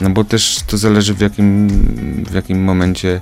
[0.00, 1.68] No bo też to zależy w jakim,
[2.30, 3.20] w jakim momencie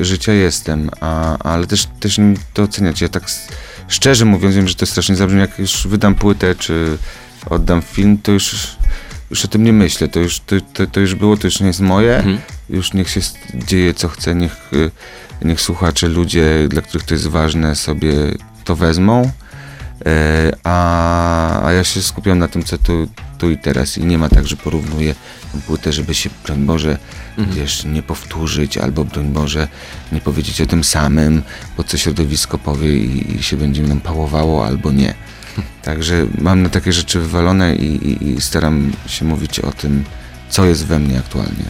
[0.00, 3.00] życia jestem, a, ale też, też nie to oceniać.
[3.00, 3.24] Ja tak
[3.88, 6.98] szczerze mówiąc, wiem, że to strasznie zabrzmi, jak już wydam płytę, czy
[7.50, 8.76] oddam film, to już,
[9.30, 10.08] już o tym nie myślę.
[10.08, 12.16] To już, to, to, to już było, to już nie jest moje.
[12.16, 12.38] Mhm.
[12.70, 13.20] Już niech się
[13.54, 14.90] dzieje co chce, niech, y,
[15.42, 18.12] niech słuchacze, ludzie, dla których to jest ważne, sobie
[18.64, 19.30] to wezmą.
[20.06, 23.98] E, A, a ja się skupiam na tym, co tu, tu i teraz.
[23.98, 25.14] I nie ma tak, że porównuję
[25.52, 26.98] tę płytę, żeby się, broń Boże,
[27.38, 27.56] Mhm.
[27.56, 29.68] wiesz, nie powtórzyć, albo broń Boże,
[30.12, 31.42] nie powiedzieć o tym samym,
[31.76, 35.14] bo co środowisko powie i, i się będzie nam pałowało, albo nie.
[35.82, 40.04] Także mam na takie rzeczy wywalone i, i, i staram się mówić o tym,
[40.50, 41.64] co jest we mnie aktualnie.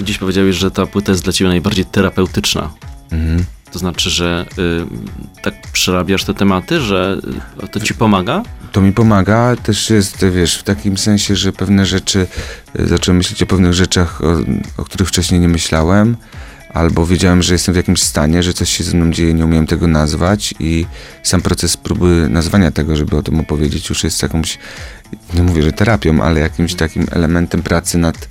[0.00, 2.70] Dziś powiedziałeś, że ta płyta jest dla ciebie najbardziej terapeutyczna.
[3.12, 3.44] Mhm.
[3.74, 7.20] To znaczy, że y, tak przerabiasz te tematy, że
[7.72, 8.42] to ci pomaga?
[8.72, 12.26] To mi pomaga, też jest, wiesz, w takim sensie, że pewne rzeczy,
[12.80, 14.36] y, zacząłem myśleć o pewnych rzeczach, o,
[14.82, 16.16] o których wcześniej nie myślałem,
[16.74, 19.66] albo wiedziałem, że jestem w jakimś stanie, że coś się ze mną dzieje, nie umiałem
[19.66, 20.86] tego nazwać i
[21.22, 24.58] sam proces próby nazwania tego, żeby o tym opowiedzieć, już jest jakąś,
[25.34, 28.28] nie mówię, że terapią, ale jakimś takim elementem pracy nad,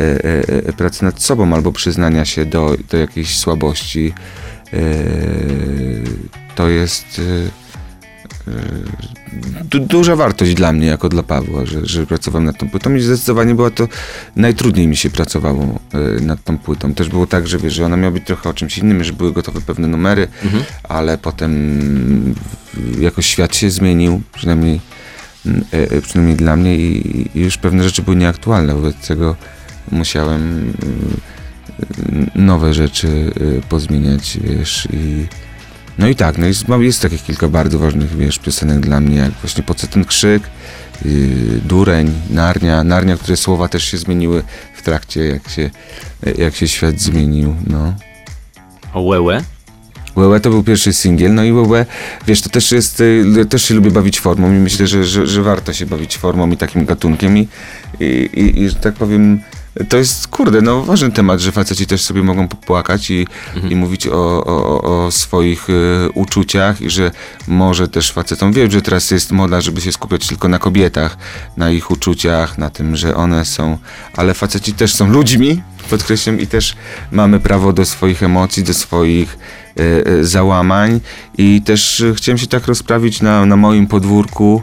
[0.00, 4.12] e, e, e, pracy nad sobą, albo przyznania się do, do jakiejś słabości.
[4.72, 4.78] E,
[6.54, 7.04] to jest...
[7.18, 7.50] e,
[9.64, 13.00] du- duża wartość dla mnie, jako dla Pawła, że, że pracowałem nad tą płytą i
[13.00, 13.88] zdecydowanie była to,
[14.36, 15.78] najtrudniej mi się pracowało
[16.20, 16.94] nad tą płytą.
[16.94, 19.32] Też było tak, że wiesz, że ona miała być trochę o czymś innym, że były
[19.32, 20.64] gotowe pewne numery, Mhm.
[20.82, 22.34] ale potem
[23.00, 24.80] jakoś świat się zmienił, przynajmniej,
[26.02, 29.36] przynajmniej dla mnie i, już pewne rzeczy były nieaktualne, wobec tego
[29.92, 30.72] musiałem
[32.34, 33.08] nowe rzeczy
[33.40, 35.26] y, pozmieniać, wiesz, i
[35.98, 39.16] no i tak, no jest, mam- jest takich kilka bardzo ważnych, wiesz, piosenek dla mnie,
[39.16, 40.42] jak właśnie Po co ten krzyk,
[41.04, 44.42] yy, Dureń, Narnia, Narnia, które słowa też się zmieniły
[44.74, 45.70] w trakcie, jak się,
[46.38, 47.94] jak się świat zmienił, no.
[48.94, 49.42] O Łełę?
[50.16, 51.86] Łełe to był pierwszy singiel, no i Łełe,
[52.26, 55.42] wiesz, to też jest, y, też się lubię bawić formą i myślę, że, że, że
[55.42, 57.48] warto się bawić formą i takim gatunkiem i,
[58.00, 59.40] i, i, i że tak powiem,
[59.88, 63.72] to jest, kurde, no ważny temat, że faceci też sobie mogą popłakać i, Mhm.
[63.72, 67.10] i mówić o, o, o swoich y, uczuciach i że
[67.48, 71.16] może też facetom, wiem, że teraz jest moda, żeby się skupiać tylko na kobietach,
[71.56, 73.78] na ich uczuciach, na tym, że one są,
[74.16, 76.76] ale faceci też są ludźmi, podkreślam, i też
[77.12, 79.38] mamy prawo do swoich emocji, do swoich
[79.76, 81.00] e, e, załamań
[81.38, 84.62] i też e, chciałem się tak rozprawić na, na moim podwórku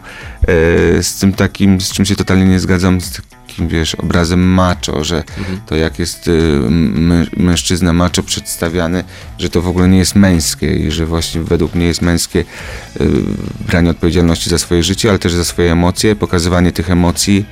[1.02, 3.22] z tym takim, z czym się totalnie nie zgadzam, z
[3.58, 5.62] takim, wiesz, obrazem macho, że Mhm.
[5.66, 6.30] to jak jest
[6.70, 9.04] mę- mężczyzna macho przedstawiany,
[9.40, 12.40] że to w ogóle nie jest męskie i że właśnie według mnie jest męskie
[13.00, 13.04] e,
[13.68, 17.46] branie odpowiedzialności za swoje życie, ale też za swoje emocje, pokazywanie tych emocji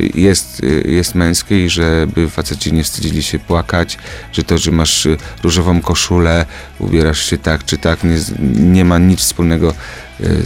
[0.00, 3.98] e, jest, e, jest męskie i żeby faceci nie wstydzili się płakać,
[4.32, 6.46] że to, że masz e, różową koszulę,
[6.78, 8.18] ubierasz się tak czy tak, nie,
[8.60, 9.74] nie ma nic wspólnego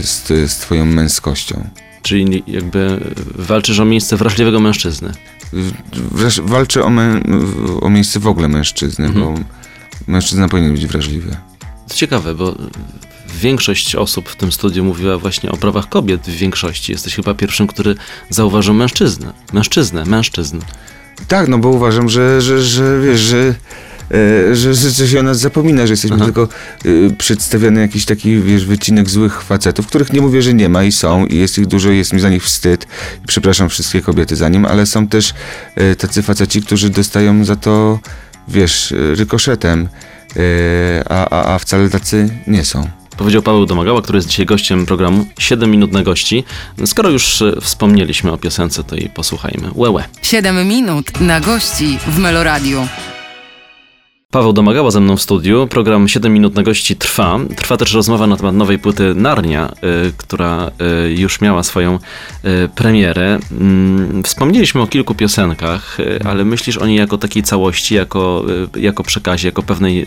[0.01, 1.67] z, z twoją męskością.
[2.03, 2.99] Czyli jakby
[3.35, 5.13] walczysz o miejsce wrażliwego mężczyzny.
[6.43, 7.21] Walczę o, mę,
[7.81, 9.25] o miejsce w ogóle mężczyzny, Mhm.
[9.25, 9.41] bo
[10.07, 11.35] mężczyzna powinien być wrażliwy.
[11.87, 12.55] To ciekawe, bo
[13.35, 16.91] większość osób w tym studiu mówiła właśnie o prawach kobiet w większości.
[16.91, 17.95] Jesteś chyba pierwszym, który
[18.29, 19.33] zauważył mężczyznę.
[19.53, 20.59] Mężczyznę, mężczyzn.
[21.27, 23.55] Tak, no bo uważam, że, że, że wiesz, że,
[24.53, 26.25] że, że, że się o nas zapomina, że jesteśmy Aha.
[26.25, 26.47] tylko
[26.85, 30.91] e, przedstawiany jakiś taki, wiesz, wycinek złych facetów, których nie mówię, że nie ma i
[30.91, 32.87] są i jest ich dużo i jest mi za nich wstyd
[33.23, 35.33] i przepraszam wszystkie kobiety za nim, ale są też
[35.75, 37.99] e, tacy faceci, którzy dostają za to,
[38.47, 39.87] wiesz, e, rykoszetem,
[40.35, 42.87] e, a, a, a wcale tacy nie są.
[43.17, 46.43] Powiedział Paweł Domagała, który jest dzisiaj gościem programu 7 minut na gości.
[46.85, 49.69] Skoro już e, wspomnieliśmy o piosence, to jej posłuchajmy.
[49.75, 50.03] Łełe.
[50.21, 52.87] 7 minut na gości w Meloradiu.
[54.33, 55.67] Paweł Domagała ze mną w studiu.
[55.67, 57.39] Program 7 minut na gości trwa.
[57.55, 59.71] Trwa też rozmowa na temat nowej płyty Narnia,
[60.07, 60.71] y, która
[61.07, 63.39] y, już miała swoją y, premierę.
[63.51, 69.03] Mm, wspomnieliśmy o kilku piosenkach, y, ale myślisz o niej jako takiej całości, jako, jako
[69.03, 70.05] przekazie, jako pewnej,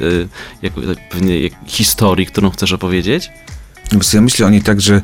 [0.63, 3.31] jako pewnej historii, którą chcesz opowiedzieć?
[4.13, 5.03] Ja myślę o niej tak, że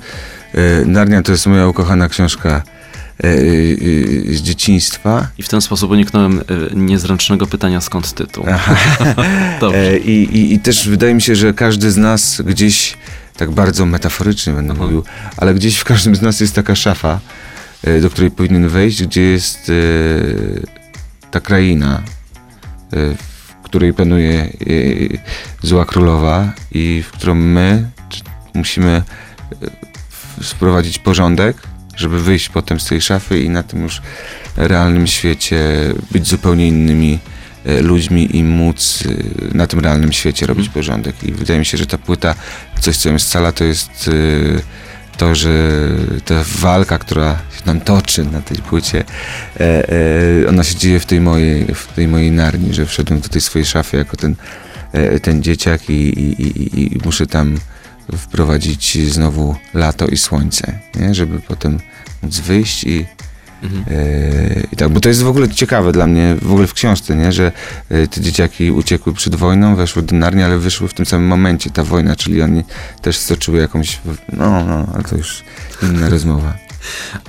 [0.86, 2.62] Narnia to jest moja ukochana książka
[4.30, 5.28] z dzieciństwa.
[5.38, 6.42] I w ten sposób uniknąłem e,
[6.74, 8.44] niezręcznego pytania, skąd tytuł.
[9.60, 9.78] Dobrze.
[9.92, 12.96] E, I, i, I też wydaje mi się, że każdy z nas gdzieś,
[13.36, 14.90] tak bardzo metaforycznie będę Mhm.
[14.90, 15.04] mówił,
[15.36, 17.20] ale gdzieś w każdym z nas jest taka szafa,
[17.84, 19.72] e, do której powinien wejść, gdzie jest e,
[21.30, 22.02] ta kraina,
[22.92, 22.96] e,
[23.62, 24.48] w której panuje e,
[25.62, 27.90] zła królowa i w którą my
[28.54, 29.02] musimy
[30.42, 31.56] e, wprowadzić porządek,
[31.96, 34.02] żeby wyjść potem z tej szafy i na tym już
[34.56, 35.60] realnym świecie
[36.10, 37.18] być zupełnie innymi
[37.64, 39.04] e, ludźmi i móc
[39.52, 41.24] e, na tym realnym świecie robić porządek.
[41.24, 42.34] I wydaje mi się, że ta płyta,
[42.80, 44.82] coś co ją scala, to jest e,
[45.16, 45.50] to, że
[46.24, 49.04] ta walka, która się nam toczy na tej płycie,
[50.48, 53.66] ona się dzieje w tej mojej, w tej mojej narni, że wszedłem do tej swojej
[53.66, 54.34] szafy jako ten,
[55.22, 57.58] ten dzieciak i, i, i, i muszę tam
[58.18, 61.14] wprowadzić znowu lato i słońce, nie?
[61.14, 61.78] żeby potem
[62.22, 63.06] móc wyjść i,
[63.62, 63.84] Mhm.
[63.90, 67.16] e, i tak, bo to jest w ogóle ciekawe dla mnie, w ogóle w książce,
[67.16, 67.32] nie?
[67.32, 67.52] że
[67.88, 71.70] e, te dzieciaki uciekły przed wojną, weszły do Narni, ale wyszły w tym samym momencie,
[71.70, 72.64] ta wojna, czyli oni
[73.02, 74.00] też stoczyły jakąś,
[74.32, 75.44] no, no, ale to już
[75.82, 76.54] inna rozmowa.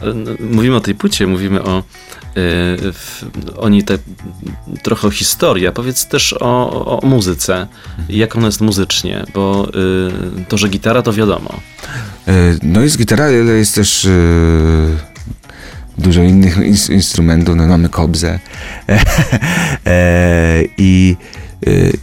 [0.01, 1.83] No, Mówimy o tej płycie, mówimy o.
[2.37, 3.25] e, w,
[3.57, 3.97] oni te,
[4.83, 7.67] trochę o historii, a powiedz też o, o, muzyce.
[8.09, 9.69] Jak ona jest muzycznie, bo
[10.41, 11.59] y, to, że gitara to wiadomo.
[12.27, 12.31] E,
[12.63, 14.09] No jest gitara, ale jest też e,
[15.97, 18.39] dużo innych ins- instrumentów, no mamy kobzę.
[19.85, 21.42] E, I e,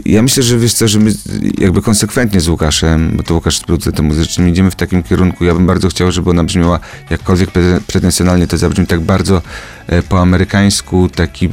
[0.07, 1.11] ja myślę, że wiesz co, że my
[1.59, 5.45] jakby konsekwentnie z Łukaszem, bo to Łukasz jest producentem muzycznym, idziemy w takim kierunku.
[5.45, 9.43] Ja bym bardzo chciał, żeby ona brzmiała jakkolwiek pre- pretensjonalnie to zabrzmi tak bardzo
[9.87, 11.51] e, po amerykańsku, taki e,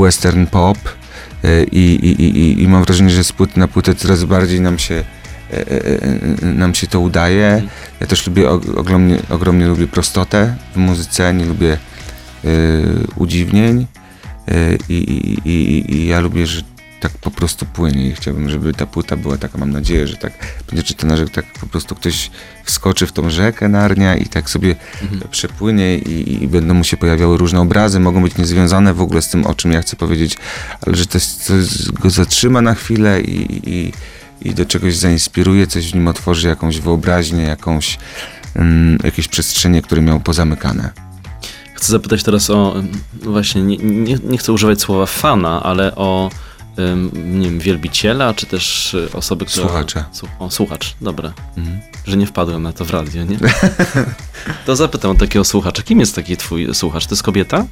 [0.00, 0.78] western pop.
[1.44, 4.78] E, I, i, i, i- mam wrażenie, że z płyty na płytę coraz bardziej nam
[4.78, 5.04] się
[6.42, 7.46] nam się to udaje.
[7.46, 7.68] Mhm.
[8.00, 11.78] Ja też lubię, og- ogromnie, ogromnie lubię prostotę w muzyce, nie lubię
[13.16, 13.86] udziwnień
[14.88, 16.62] i, i ja lubię, że
[17.00, 20.32] tak po prostu płynie i chciałbym, żeby ta płyta była taka, mam nadzieję, że tak
[20.70, 22.30] będzie czytana, że tak po prostu ktoś
[22.64, 25.20] wskoczy w tą rzekę Narnia i tak sobie Mhm.
[25.30, 29.28] przepłynie i, i będą mu się pojawiały różne obrazy, mogą być niezwiązane w ogóle z
[29.28, 30.36] tym, o czym ja chcę powiedzieć,
[30.86, 33.92] ale że to jest- coś go zatrzyma na chwilę i, i,
[34.42, 37.98] i do czegoś zainspiruje, coś w nim otworzy jakąś wyobraźnię, jakąś,
[38.54, 40.90] mm, jakieś przestrzenie, które miał pozamykane.
[41.74, 42.78] Chcę zapytać teraz o.
[42.78, 42.88] ym,
[43.22, 46.30] Właśnie, nie, nie, nie chcę używać słowa fana, ale o.
[47.14, 49.66] Nie wiem, wielbiciela, czy też y, osoby, która...
[49.66, 50.04] Słuchacza.
[50.12, 51.32] Słuch- O, słuchacz, dobra.
[51.56, 51.80] Mhm.
[52.06, 53.38] Że nie wpadłem na to w radio, nie?
[54.66, 55.82] To zapytam o takiego słuchacza.
[55.82, 57.06] Kim jest taki twój słuchacz?
[57.06, 57.66] To jest kobieta?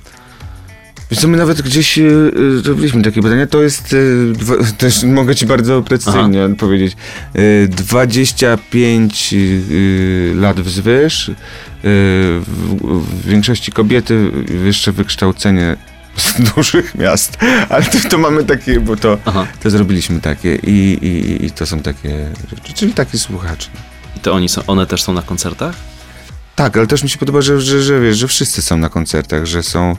[1.11, 3.97] Wiesz co, my nawet gdzieś e, e, zrobiliśmy takie badania, to jest,
[4.79, 6.97] też mogę ci bardzo precyzyjnie powiedzieć,
[7.35, 11.31] e, 25 e, lat wzwyż,
[11.83, 12.43] w,
[12.81, 15.77] w większości kobiety wyższe wykształcenie
[16.17, 19.47] z dużych miast, ale to, to mamy takie, bo to, Aha.
[19.63, 23.71] to zrobiliśmy takie i, i, i to są takie rzeczy, czyli taki słuchacz.
[24.17, 25.75] I to oni są, one też są na koncertach?
[26.55, 29.47] Tak, ale też mi się podoba, że, że, że wiesz, że wszyscy są na koncertach,
[29.47, 29.97] że są,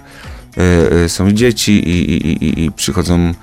[0.57, 3.33] e, e, są dzieci i, i, i, i przychodzą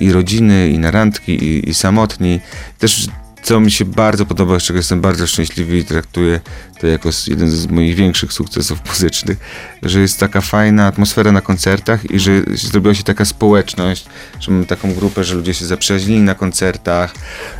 [0.00, 2.40] i rodziny, i na randki, i, i samotni.
[2.78, 3.08] Też
[3.44, 6.40] co mi się bardzo podoba, z czego jestem bardzo szczęśliwy i traktuję
[6.80, 9.38] to jako jeden z moich większych sukcesów muzycznych,
[9.82, 14.06] że jest taka fajna atmosfera na koncertach i że zrobiła się taka społeczność,
[14.40, 17.14] że mamy taką grupę, że ludzie się zaprzyjaźnili na koncertach,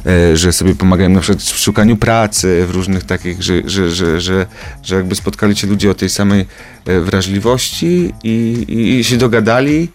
[0.06, 4.20] e, że sobie pomagają na przykład w szukaniu pracy, w różnych takich, że, że, że,
[4.20, 4.46] że,
[4.82, 6.46] że jakby spotkali się ludzie o tej samej
[6.86, 9.88] e, wrażliwości i, i, i się dogadali.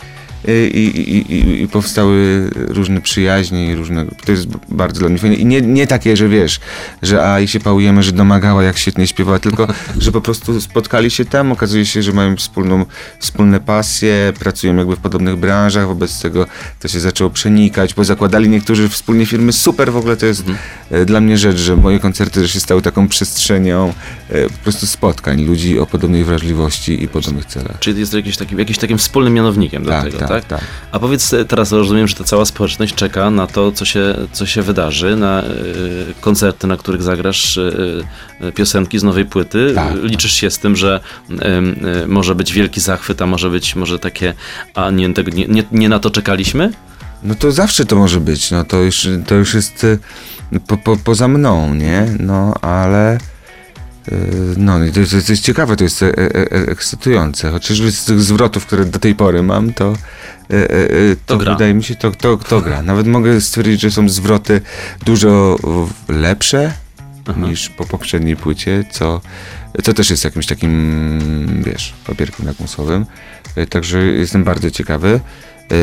[0.48, 4.06] I, i, i, powstały różne przyjaźnie i różne.
[4.26, 5.36] To jest bardzo dla mnie fajne.
[5.36, 6.60] I nie, nie takie, że wiesz,
[7.02, 9.68] że a i się pałujemy, że domagała, jak świetnie śpiewała, tylko
[10.00, 11.52] że po prostu spotkali się tam.
[11.52, 12.86] Okazuje się, że mają wspólną,
[13.20, 15.88] wspólne pasje, pracują jakby w podobnych branżach.
[15.88, 16.46] Wobec tego
[16.80, 19.54] to się zaczęło przenikać, bo zakładali niektórzy wspólnie firmy.
[19.54, 20.44] Super w ogóle to jest
[20.92, 23.94] e, dla mnie rzecz, że moje koncerty też się stały taką przestrzenią
[24.30, 27.80] e, po prostu spotkań ludzi o podobnej wrażliwości i podobnych celach.
[27.80, 30.46] Czy jest to jakiś taki, jakimś takim wspólnym mianownikiem do Tak, tego, tak, tak?
[30.46, 30.62] tak.
[30.92, 34.46] A powiedz e, teraz, rozumiem, że ta cała społeczność czeka na to, co się, co
[34.46, 35.46] się wydarzy, na e,
[36.22, 39.72] koncerty, na których zagrasz e, piosenki z nowej płyty.
[39.76, 39.94] Tak.
[40.04, 41.00] Liczysz się z tym, że
[42.08, 44.34] może być wielki zachwyt, a może być może takie,
[44.76, 46.72] a nie, tego, nie, nie, nie na to czekaliśmy?
[47.24, 49.86] No to zawsze to może być, no to już, to już jest
[50.68, 52.16] po, po, poza mną, nie?
[52.20, 53.18] No ale
[54.58, 57.52] no i to, jest- to jest ciekawe, to jest e, e, e, ekscytujące.
[57.52, 59.94] Chociażby z tych zwrotów, które do tej pory mam, to,
[60.50, 62.82] e, e, e, to, To wydaje mi się, to, to, to gra.
[62.82, 64.62] Nawet mogę stwierdzić, że są zwroty
[65.06, 65.58] dużo
[66.08, 66.74] lepsze
[67.28, 67.40] Aha.
[67.48, 69.22] niż po poprzedniej płycie, co,
[69.84, 73.06] co też jest jakimś takim, wiesz, papierkiem lakmusowym.
[73.56, 75.20] E, Także jestem bardzo ciekawy,
[75.72, 75.76] e,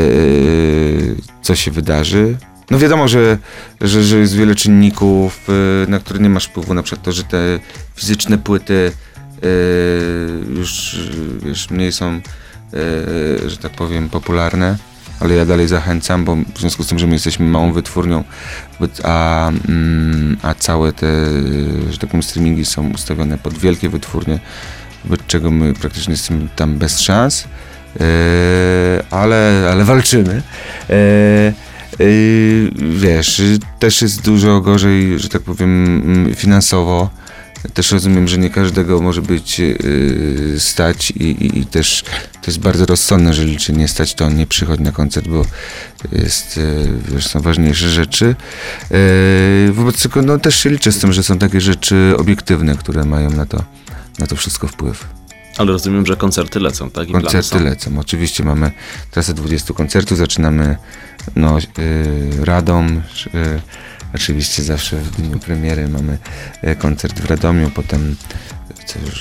[1.42, 2.36] co się wydarzy.
[2.70, 3.38] No wiadomo, że,
[3.80, 7.24] że, że jest wiele czynników, e, na które nie masz wpływu, na przykład to, że
[7.24, 7.58] te
[7.94, 8.92] fizyczne płyty
[9.42, 9.46] e,
[11.48, 12.20] już mniej są, e,
[13.50, 14.76] że tak powiem, popularne,
[15.20, 18.24] ale ja dalej zachęcam, bo w związku z tym, że my jesteśmy małą wytwórnią,
[19.04, 21.06] a, mm, a całe te,
[21.90, 24.38] że tak powiem, streamingi są ustawione pod wielkie wytwórnie,
[25.04, 27.48] wobec czego my praktycznie jesteśmy tam bez szans,
[29.10, 30.42] ale, ale walczymy.
[32.00, 32.04] E,
[32.98, 33.42] wiesz,
[33.78, 37.10] też jest dużo gorzej, że tak powiem, mm, finansowo.
[37.74, 42.60] Też rozumiem, że nie każdego może być yy, stać i, i, i też to jest
[42.60, 45.44] bardzo rozsądne, że liczy nie stać, to on nie przychodzi na koncert, bo
[46.12, 48.34] jest, yy, wiesz, są ważniejsze rzeczy.
[48.90, 53.04] Yy, wobec tego no, też się liczę z tym, że są takie rzeczy obiektywne, które
[53.04, 53.64] mają na to,
[54.18, 55.06] na to wszystko wpływ.
[55.58, 57.08] Ale rozumiem, że koncerty lecą, tak?
[57.08, 57.98] I Koncerty lecą.
[57.98, 58.70] Oczywiście mamy
[59.10, 60.18] trasę 20 koncertów.
[60.18, 60.76] Zaczynamy
[61.36, 61.62] no, y,
[62.44, 63.02] Radom.
[63.34, 63.60] Y,
[64.14, 66.18] oczywiście zawsze w dniu premiery mamy
[66.64, 68.16] y, koncert w Radomiu, potem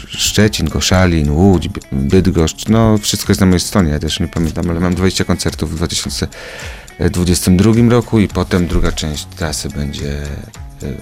[0.07, 2.67] Szczecin, Koszalin, Łódź, By- Bydgoszcz.
[2.67, 5.75] No wszystko jest na mojej stronie, ja też nie pamiętam, ale mam 20 koncertów w
[5.75, 10.27] 2022 roku i potem druga część trasy będzie y,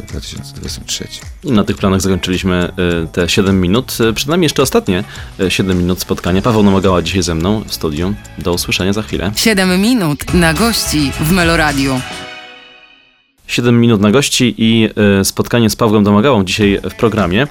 [0.07, 1.07] 2023.
[1.43, 2.71] I na tych planach zakończyliśmy
[3.03, 3.97] y, te 7 minut.
[4.09, 5.03] Y, Przed nami jeszcze ostatnie
[5.39, 6.41] y, 7 minut spotkania.
[6.41, 8.13] Paweł Nomagała dzisiaj ze mną w studiu.
[8.37, 9.31] Do usłyszenia za chwilę.
[9.35, 12.01] 7 minut na gości w Meloradiu.
[13.47, 14.89] 7 minut na gości i
[15.23, 17.47] spotkanie z Pawłem Domagałą dzisiaj w programie.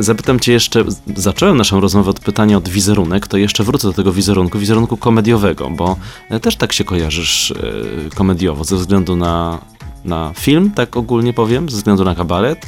[0.00, 0.84] Zapytam Cię jeszcze,
[1.16, 5.70] zacząłem naszą rozmowę od pytania od wizerunek, to jeszcze wrócę do tego wizerunku, wizerunku komediowego,
[5.70, 5.96] bo
[6.42, 7.54] też tak się kojarzysz
[8.14, 9.58] komediowo, ze względu na,
[10.06, 12.66] na film, tak ogólnie powiem, ze względu na kabaret,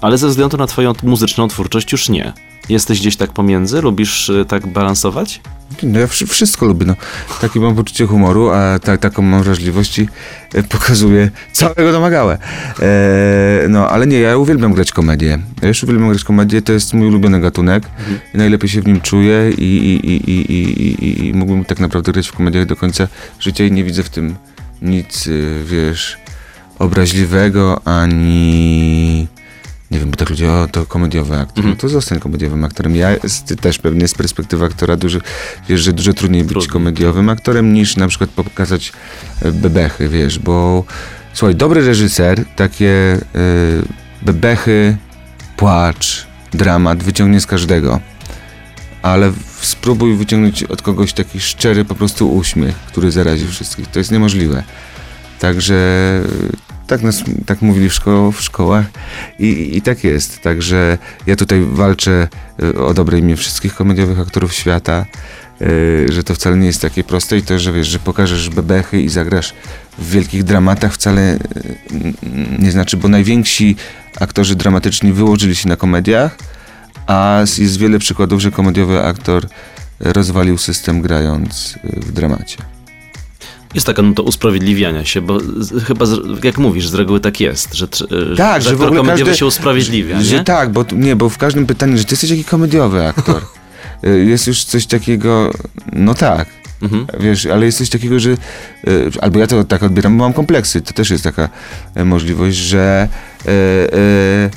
[0.00, 2.32] ale ze względu na Twoją muzyczną twórczość już nie.
[2.68, 3.80] Jesteś gdzieś tak pomiędzy?
[3.82, 5.40] Lubisz y, tak balansować?
[5.82, 6.94] No ja wszy- wszystko lubię, no.
[7.40, 10.08] Takie mam poczucie humoru, a ta, taką mam wrażliwość i
[10.54, 12.38] e, pokazuję całego domagałe.
[12.80, 15.38] E, no, ale nie, ja uwielbiam grać komedię.
[15.62, 17.82] Ja już uwielbiam grać komedię, to jest mój ulubiony gatunek.
[18.34, 21.80] I najlepiej się w nim czuję i, i, i, i, i, i, i mógłbym tak
[21.80, 23.08] naprawdę grać w komediach do końca
[23.40, 24.36] życia i nie widzę w tym
[24.82, 26.18] nic, y, wiesz,
[26.80, 29.26] obraźliwego, ani...
[29.90, 31.58] Nie wiem, bo tak ludzie, o, to komediowy aktor.
[31.58, 31.74] Mhm.
[31.74, 32.96] No to zostań komediowym aktorem.
[32.96, 35.20] Ja z, też pewnie z perspektywy aktora duży,
[35.68, 36.70] wiesz, że dużo trudniej być Trudniej.
[36.70, 38.92] komediowym aktorem niż na przykład pokazać
[39.42, 40.84] e, bebechy, wiesz, bo
[41.32, 43.18] słuchaj, dobry reżyser takie e,
[44.22, 44.96] bebechy,
[45.56, 48.00] płacz, dramat wyciągnie z każdego.
[49.02, 53.86] Ale spróbuj wyciągnąć od kogoś taki szczery po prostu uśmiech, który zarazi wszystkich.
[53.86, 54.62] To jest niemożliwe.
[55.38, 55.74] Także
[56.90, 58.86] tak, nas, tak mówili w, szko- w szkołach
[59.38, 60.40] i, i tak jest.
[60.40, 62.28] Także ja tutaj walczę
[62.62, 65.06] e, o dobre imię wszystkich komediowych aktorów świata,
[65.60, 69.02] e, że to wcale nie jest takie proste i to, że wiesz, że pokażesz bebechy
[69.02, 69.54] i zagrasz
[69.98, 71.38] w wielkich dramatach wcale
[71.90, 72.14] n-
[72.58, 73.76] nie znaczy, bo najwięksi
[74.20, 76.38] aktorzy dramatyczni wyłożyli się na komediach,
[77.06, 79.46] a jest wiele przykładów, że komediowy aktor
[80.00, 82.69] rozwalił system grając e, w dramacie.
[83.74, 87.40] Jest taka no to usprawiedliwiania się, bo z, chyba, z, jak mówisz, z reguły tak
[87.40, 90.44] jest, że, tr- Tak, że, że w ogóle każdy- się usprawiedliwia, że nie?
[90.44, 93.42] tak, bo nie, bo w każdym pytaniu, że ty jesteś jakiś komediowy aktor.
[94.04, 95.50] Y, jest już coś takiego,
[95.92, 96.48] no tak,
[96.82, 97.06] Mhm.
[97.20, 98.36] wiesz, ale jest coś takiego, że y,
[99.20, 101.48] albo ja to tak odbieram, bo mam kompleksy, to też jest taka
[101.94, 103.08] e, możliwość, że
[103.46, 104.50] e, e,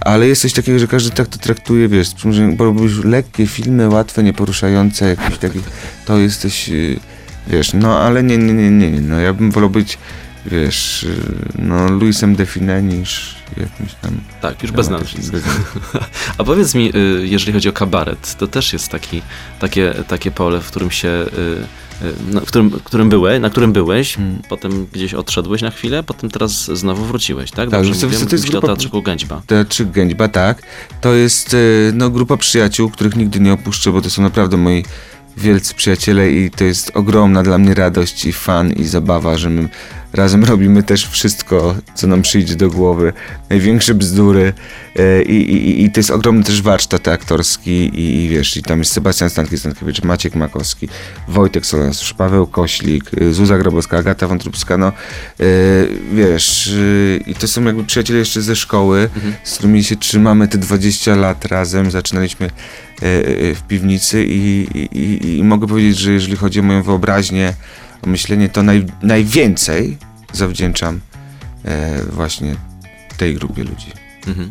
[0.00, 3.88] ale jest coś takiego, że każdy tak to traktuje, wiesz, że bo robisz lekkie filmy,
[3.88, 5.60] łatwe, nieporuszające, jakieś takie,
[6.06, 7.00] to jesteś, y,
[7.48, 9.98] wiesz, no ale nie, nie, nie, nie, no ja bym wolał być,
[10.46, 11.16] wiesz, y,
[11.58, 15.34] no Luisem Define niż jakimś tam Tak, już bez nazwisk.
[16.38, 19.22] A powiedz mi, y, jeżeli chodzi o kabaret, to też jest taki,
[19.60, 24.14] takie, takie pole, w którym się, y, na, w którym, którym byłeś, na którym byłeś,
[24.16, 24.42] Hmm.
[24.48, 27.56] potem gdzieś odszedłeś na chwilę, potem teraz znowu wróciłeś, tak?
[27.58, 28.18] Tak, Dobrze mówię?
[28.18, 29.42] co, to jest Myślę o grupa- Teatrzyku Gęćba.
[29.46, 30.62] Teatrzy Gęćba, tak.
[31.00, 31.56] To jest
[31.92, 34.84] no, grupa przyjaciół, których nigdy nie opuszczę, bo to są naprawdę moi
[35.38, 39.68] wielcy przyjaciele i to jest ogromna dla mnie radość i fan i zabawa, że my
[40.12, 43.12] razem robimy też wszystko, co nam przyjdzie do głowy.
[43.50, 44.52] Największe bzdury
[44.96, 48.78] e, i, i, i to jest ogromny też warsztat aktorski i, i wiesz, i tam
[48.78, 50.88] jest Sebastian Stankiewicz, Maciek Makowski,
[51.28, 54.92] Wojtek Solas, Paweł Koślik, e, Zuza Grabowska, Agata Wątróbska, no e,
[56.12, 56.72] wiesz,
[57.26, 59.08] i to są jakby przyjaciele jeszcze ze szkoły,
[59.44, 62.50] z którymi się trzymamy te 20 lat razem, zaczynaliśmy
[63.54, 67.54] w piwnicy i, i, i, i mogę powiedzieć, że jeżeli chodzi o moją wyobraźnię,
[68.06, 69.98] myślenie, to naj, najwięcej
[70.32, 71.00] zawdzięczam
[71.64, 72.56] e, właśnie
[73.16, 73.92] tej grupie ludzi.
[74.26, 74.50] Mhm.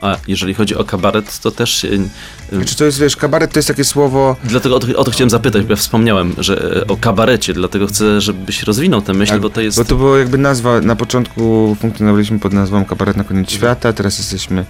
[0.00, 1.84] A jeżeli chodzi o kabaret, to też.
[1.84, 2.00] y,
[2.52, 4.36] y, Czy to jest, wiesz, kabaret to jest takie słowo...
[4.44, 7.86] Dlatego o to, o to chciałem zapytać, bo ja wspomniałem, że e, o kabarecie, dlatego
[7.86, 9.78] chcę, żebyś rozwinął tę myśl, Tak, bo to jest.
[9.78, 14.18] Bo to było jakby nazwa, na początku funkcjonowaliśmy pod nazwą Kabaret na koniec świata, teraz
[14.18, 14.64] jesteśmy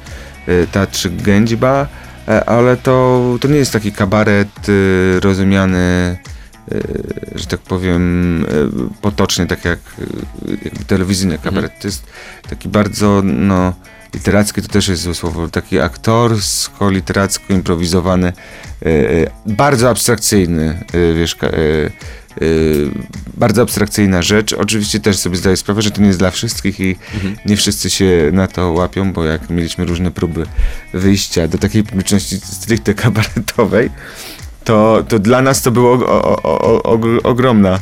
[0.49, 1.87] y, Teatrzy Gędziba,
[2.29, 6.17] e, ale to, to nie jest taki kabaret y, rozumiany,
[7.35, 8.49] że tak powiem, y,
[9.03, 9.79] potocznie, tak jak
[10.65, 11.81] jakby telewizyjny kabaret.
[11.81, 12.07] To jest
[12.51, 13.73] taki bardzo, no,
[14.15, 18.33] literacki to też jest złe słowo, taki aktorsko-literacko improwizowany,
[18.83, 20.85] y, y, bardzo abstrakcyjny,
[21.17, 21.37] wiesz,
[23.37, 24.53] bardzo abstrakcyjna rzecz.
[24.53, 27.37] Oczywiście też sobie zdaję sprawę, że to nie jest dla wszystkich i Mhm.
[27.47, 30.47] nie wszyscy się na to łapią, bo jak mieliśmy różne próby
[30.95, 33.91] wyjścia do takiej publiczności stricte kabaretowej,
[34.67, 37.79] to, to dla nas to było o, o, o, o, ogromna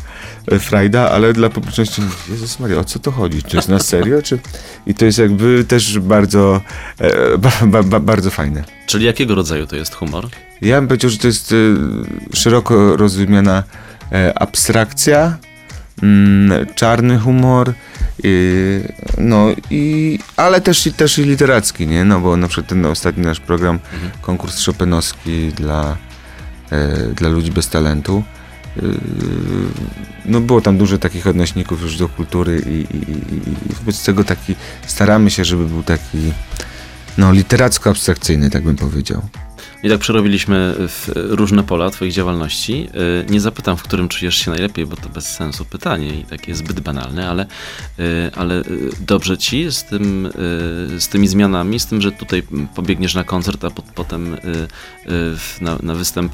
[0.52, 3.42] e, frajda, ale dla publiczności, Jezus Maria, o co to chodzi?
[3.42, 4.22] Czy jest na serio?
[4.22, 4.38] Czy...
[4.86, 6.60] I to jest jakby też bardzo,
[7.00, 8.64] e, ba, ba, ba, bardzo fajne.
[8.86, 10.28] Czyli jakiego rodzaju to jest humor?
[10.62, 11.74] Ja bym powiedział, że to jest y,
[12.32, 13.62] szeroko rozumiana
[14.12, 15.36] e, abstrakcja,
[16.02, 17.72] mm, czarny humor,
[19.18, 22.04] no i, ale też, i- też i literacki, nie?
[22.04, 24.12] No bo na przykład ten ostatni nasz program, Mhm.
[24.22, 25.96] konkurs Chopinowski dla, e,
[27.14, 28.22] dla ludzi bez talentu,
[28.76, 28.82] y,
[30.24, 34.24] no było tam dużo takich odnośników już do kultury i, i, i, i wobec tego
[34.24, 34.54] taki,
[34.86, 36.32] staramy się, żeby był taki
[37.18, 39.22] no literacko-abstrakcyjny, tak bym powiedział.
[39.84, 42.88] I tak przerobiliśmy w różne pola Twoich działalności.
[43.28, 46.54] Y, Nie zapytam, w którym czujesz się najlepiej, bo to bez sensu pytanie i takie
[46.54, 47.46] zbyt banalne, ale,
[47.98, 48.64] y, ale y,
[49.00, 50.28] dobrze ci z, tym,
[50.98, 52.42] z tymi zmianami, z tym, że tutaj
[52.74, 54.36] pobiegniesz na koncert, a po, potem
[55.60, 56.32] na, na występ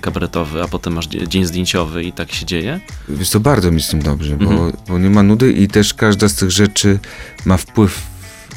[0.00, 2.80] kabaretowy, a potem masz dzie- dzień zdjęciowy i tak się dzieje?
[3.08, 4.72] Wiesz, to bardzo mi z tym dobrze, bo, Mhm.
[4.88, 6.98] bo nie ma nudy i też każda z tych rzeczy
[7.44, 8.02] ma wpływ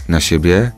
[0.07, 0.71] na siebie.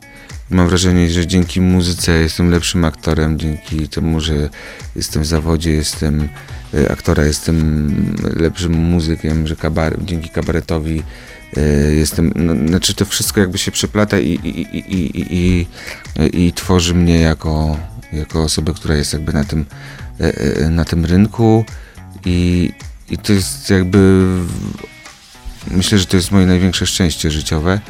[0.52, 4.48] Mam wrażenie, że dzięki muzyce jestem lepszym aktorem, dzięki temu, że
[4.96, 6.28] jestem w zawodzie, jestem
[6.74, 9.56] e, aktora, jestem lepszym muzykiem, że
[10.04, 11.02] dzięki kabaretowi
[11.56, 11.60] e,
[11.94, 15.66] jestem, no, znaczy to wszystko jakby się przeplata i, i, i, i, i,
[16.20, 17.76] i, i tworzy mnie jako,
[18.12, 19.64] jako osobę, która jest jakby na tym,
[20.20, 21.64] e, e, na tym rynku
[22.24, 22.70] i,
[23.10, 24.26] i to jest jakby.
[25.70, 27.80] Myślę, że to jest moje największe szczęście życiowe,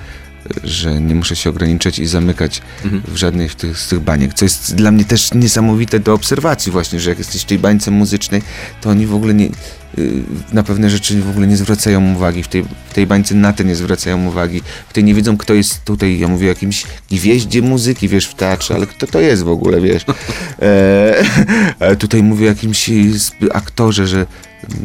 [0.65, 3.03] że nie muszę się ograniczać i zamykać Mhm.
[3.09, 4.35] w żadnej w tych, z tych baniek.
[4.35, 7.91] Co jest dla mnie też niesamowite do obserwacji, właśnie, że jak jesteś w tej bańce
[7.91, 8.43] muzycznej,
[8.81, 9.45] to oni w ogóle nie.
[9.99, 10.23] y,
[10.53, 13.65] Na pewne rzeczy w ogóle nie zwracają uwagi, w tej, w tej bańce na te
[13.65, 16.19] nie zwracają uwagi, w tej nie wiedzą, kto jest tutaj.
[16.19, 19.81] Ja mówię o jakimś gwieździe muzyki, wiesz, w teatrze, ale kto to jest w ogóle,
[19.81, 20.05] wiesz.
[20.63, 21.25] E,
[21.81, 22.89] a tutaj mówię o jakimś
[23.27, 24.27] sp- aktorze, że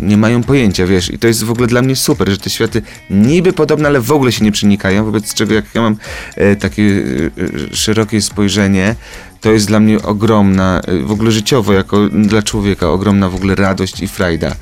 [0.01, 2.81] nie mają pojęcia, wiesz, i to jest w ogóle dla mnie super, że te światy
[3.09, 5.97] niby podobne, ale w ogóle się nie przenikają, wobec czego jak ja mam
[6.35, 8.95] e, takie e, e, szerokie spojrzenie,
[9.41, 13.55] to jest dla mnie ogromna, e, w ogóle życiowo, jako dla człowieka, ogromna w ogóle
[13.55, 14.55] radość i frajda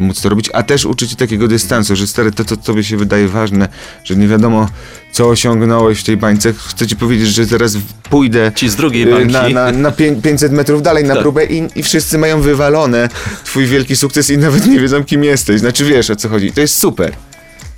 [0.00, 3.28] móc to robić, a też uczyć takiego dystansu, że stary, to co tobie się wydaje
[3.28, 3.68] ważne,
[4.04, 4.68] że nie wiadomo,
[5.12, 7.76] co osiągnąłeś w tej bańce, chcę ci powiedzieć, że zaraz
[8.10, 9.32] pójdę Ci z drugiej y, bańki.
[9.32, 11.22] na, na, na pię- 500 metrów dalej na Tak.
[11.22, 13.08] próbę i, i wszyscy mają wywalone
[13.44, 15.60] twój wielki sukces i nawet nie wiedzą, kim jesteś.
[15.60, 16.52] Znaczy wiesz, o co chodzi.
[16.52, 17.12] To jest super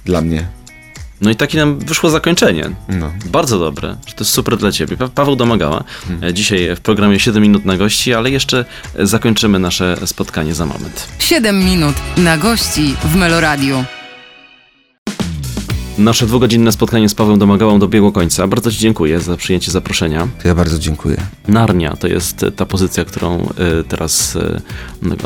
[0.04, 0.57] dla mnie.
[1.20, 2.70] No i takie nam wyszło zakończenie.
[2.88, 3.12] No.
[3.26, 4.96] Bardzo dobre, że to jest super dla ciebie.
[4.96, 5.84] Pa- Paweł Domagała.
[6.08, 6.24] Hmm.
[6.24, 8.64] E, Dzisiaj w programie 7 minut na gości, ale jeszcze
[8.94, 11.08] e, zakończymy nasze spotkanie za moment.
[11.18, 13.84] 7 minut na gości w Meloradiu.
[15.98, 18.46] Nasze dwugodzinne spotkanie z Pawłem Domagałą dobiegło końca.
[18.46, 20.28] Bardzo Ci dziękuję za przyjęcie zaproszenia.
[20.42, 21.16] To ja bardzo dziękuję.
[21.48, 23.48] Narnia to jest e, ta pozycja, którą
[23.88, 24.38] teraz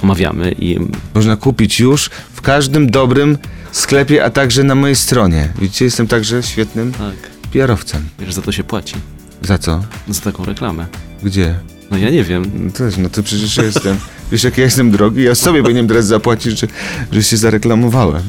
[0.02, 0.78] omawiamy i
[1.14, 3.38] Można kupić już w każdym dobrym
[3.72, 5.52] sklepie, a także na mojej stronie.
[5.60, 7.14] Widzicie, jestem także świetnym tak,
[7.52, 8.02] PR-owcem.
[8.18, 8.94] wiesz, za to się płaci.
[9.42, 9.84] Za co?
[10.08, 10.86] Za taką reklamę.
[11.22, 11.54] Gdzie?
[11.90, 12.50] No ja nie wiem.
[12.54, 13.96] No też, no to przecież jestem.
[14.32, 16.66] Wiesz, jak ja jestem drogi, ja sobie powinienem teraz zapłacić, że,
[17.12, 18.22] że się zareklamowałem.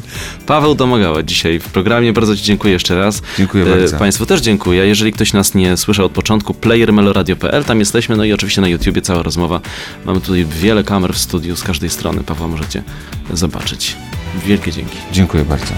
[0.45, 2.13] Paweł Domagała dzisiaj w programie.
[2.13, 3.21] Bardzo Ci dziękuję jeszcze raz.
[3.37, 3.97] Dziękuję E, bardzo.
[3.97, 4.87] Państwu też dziękuję.
[4.87, 9.01] Jeżeli ktoś nas nie słyszał od początku, playermeloradio.pl, tam jesteśmy, no i oczywiście na YouTubie
[9.01, 9.61] cała rozmowa.
[10.05, 12.23] Mamy tutaj wiele kamer w studiu z każdej strony.
[12.23, 12.83] Pawła możecie
[13.33, 13.95] zobaczyć.
[14.45, 14.97] Wielkie dzięki.
[15.11, 15.73] Dziękuję bardzo.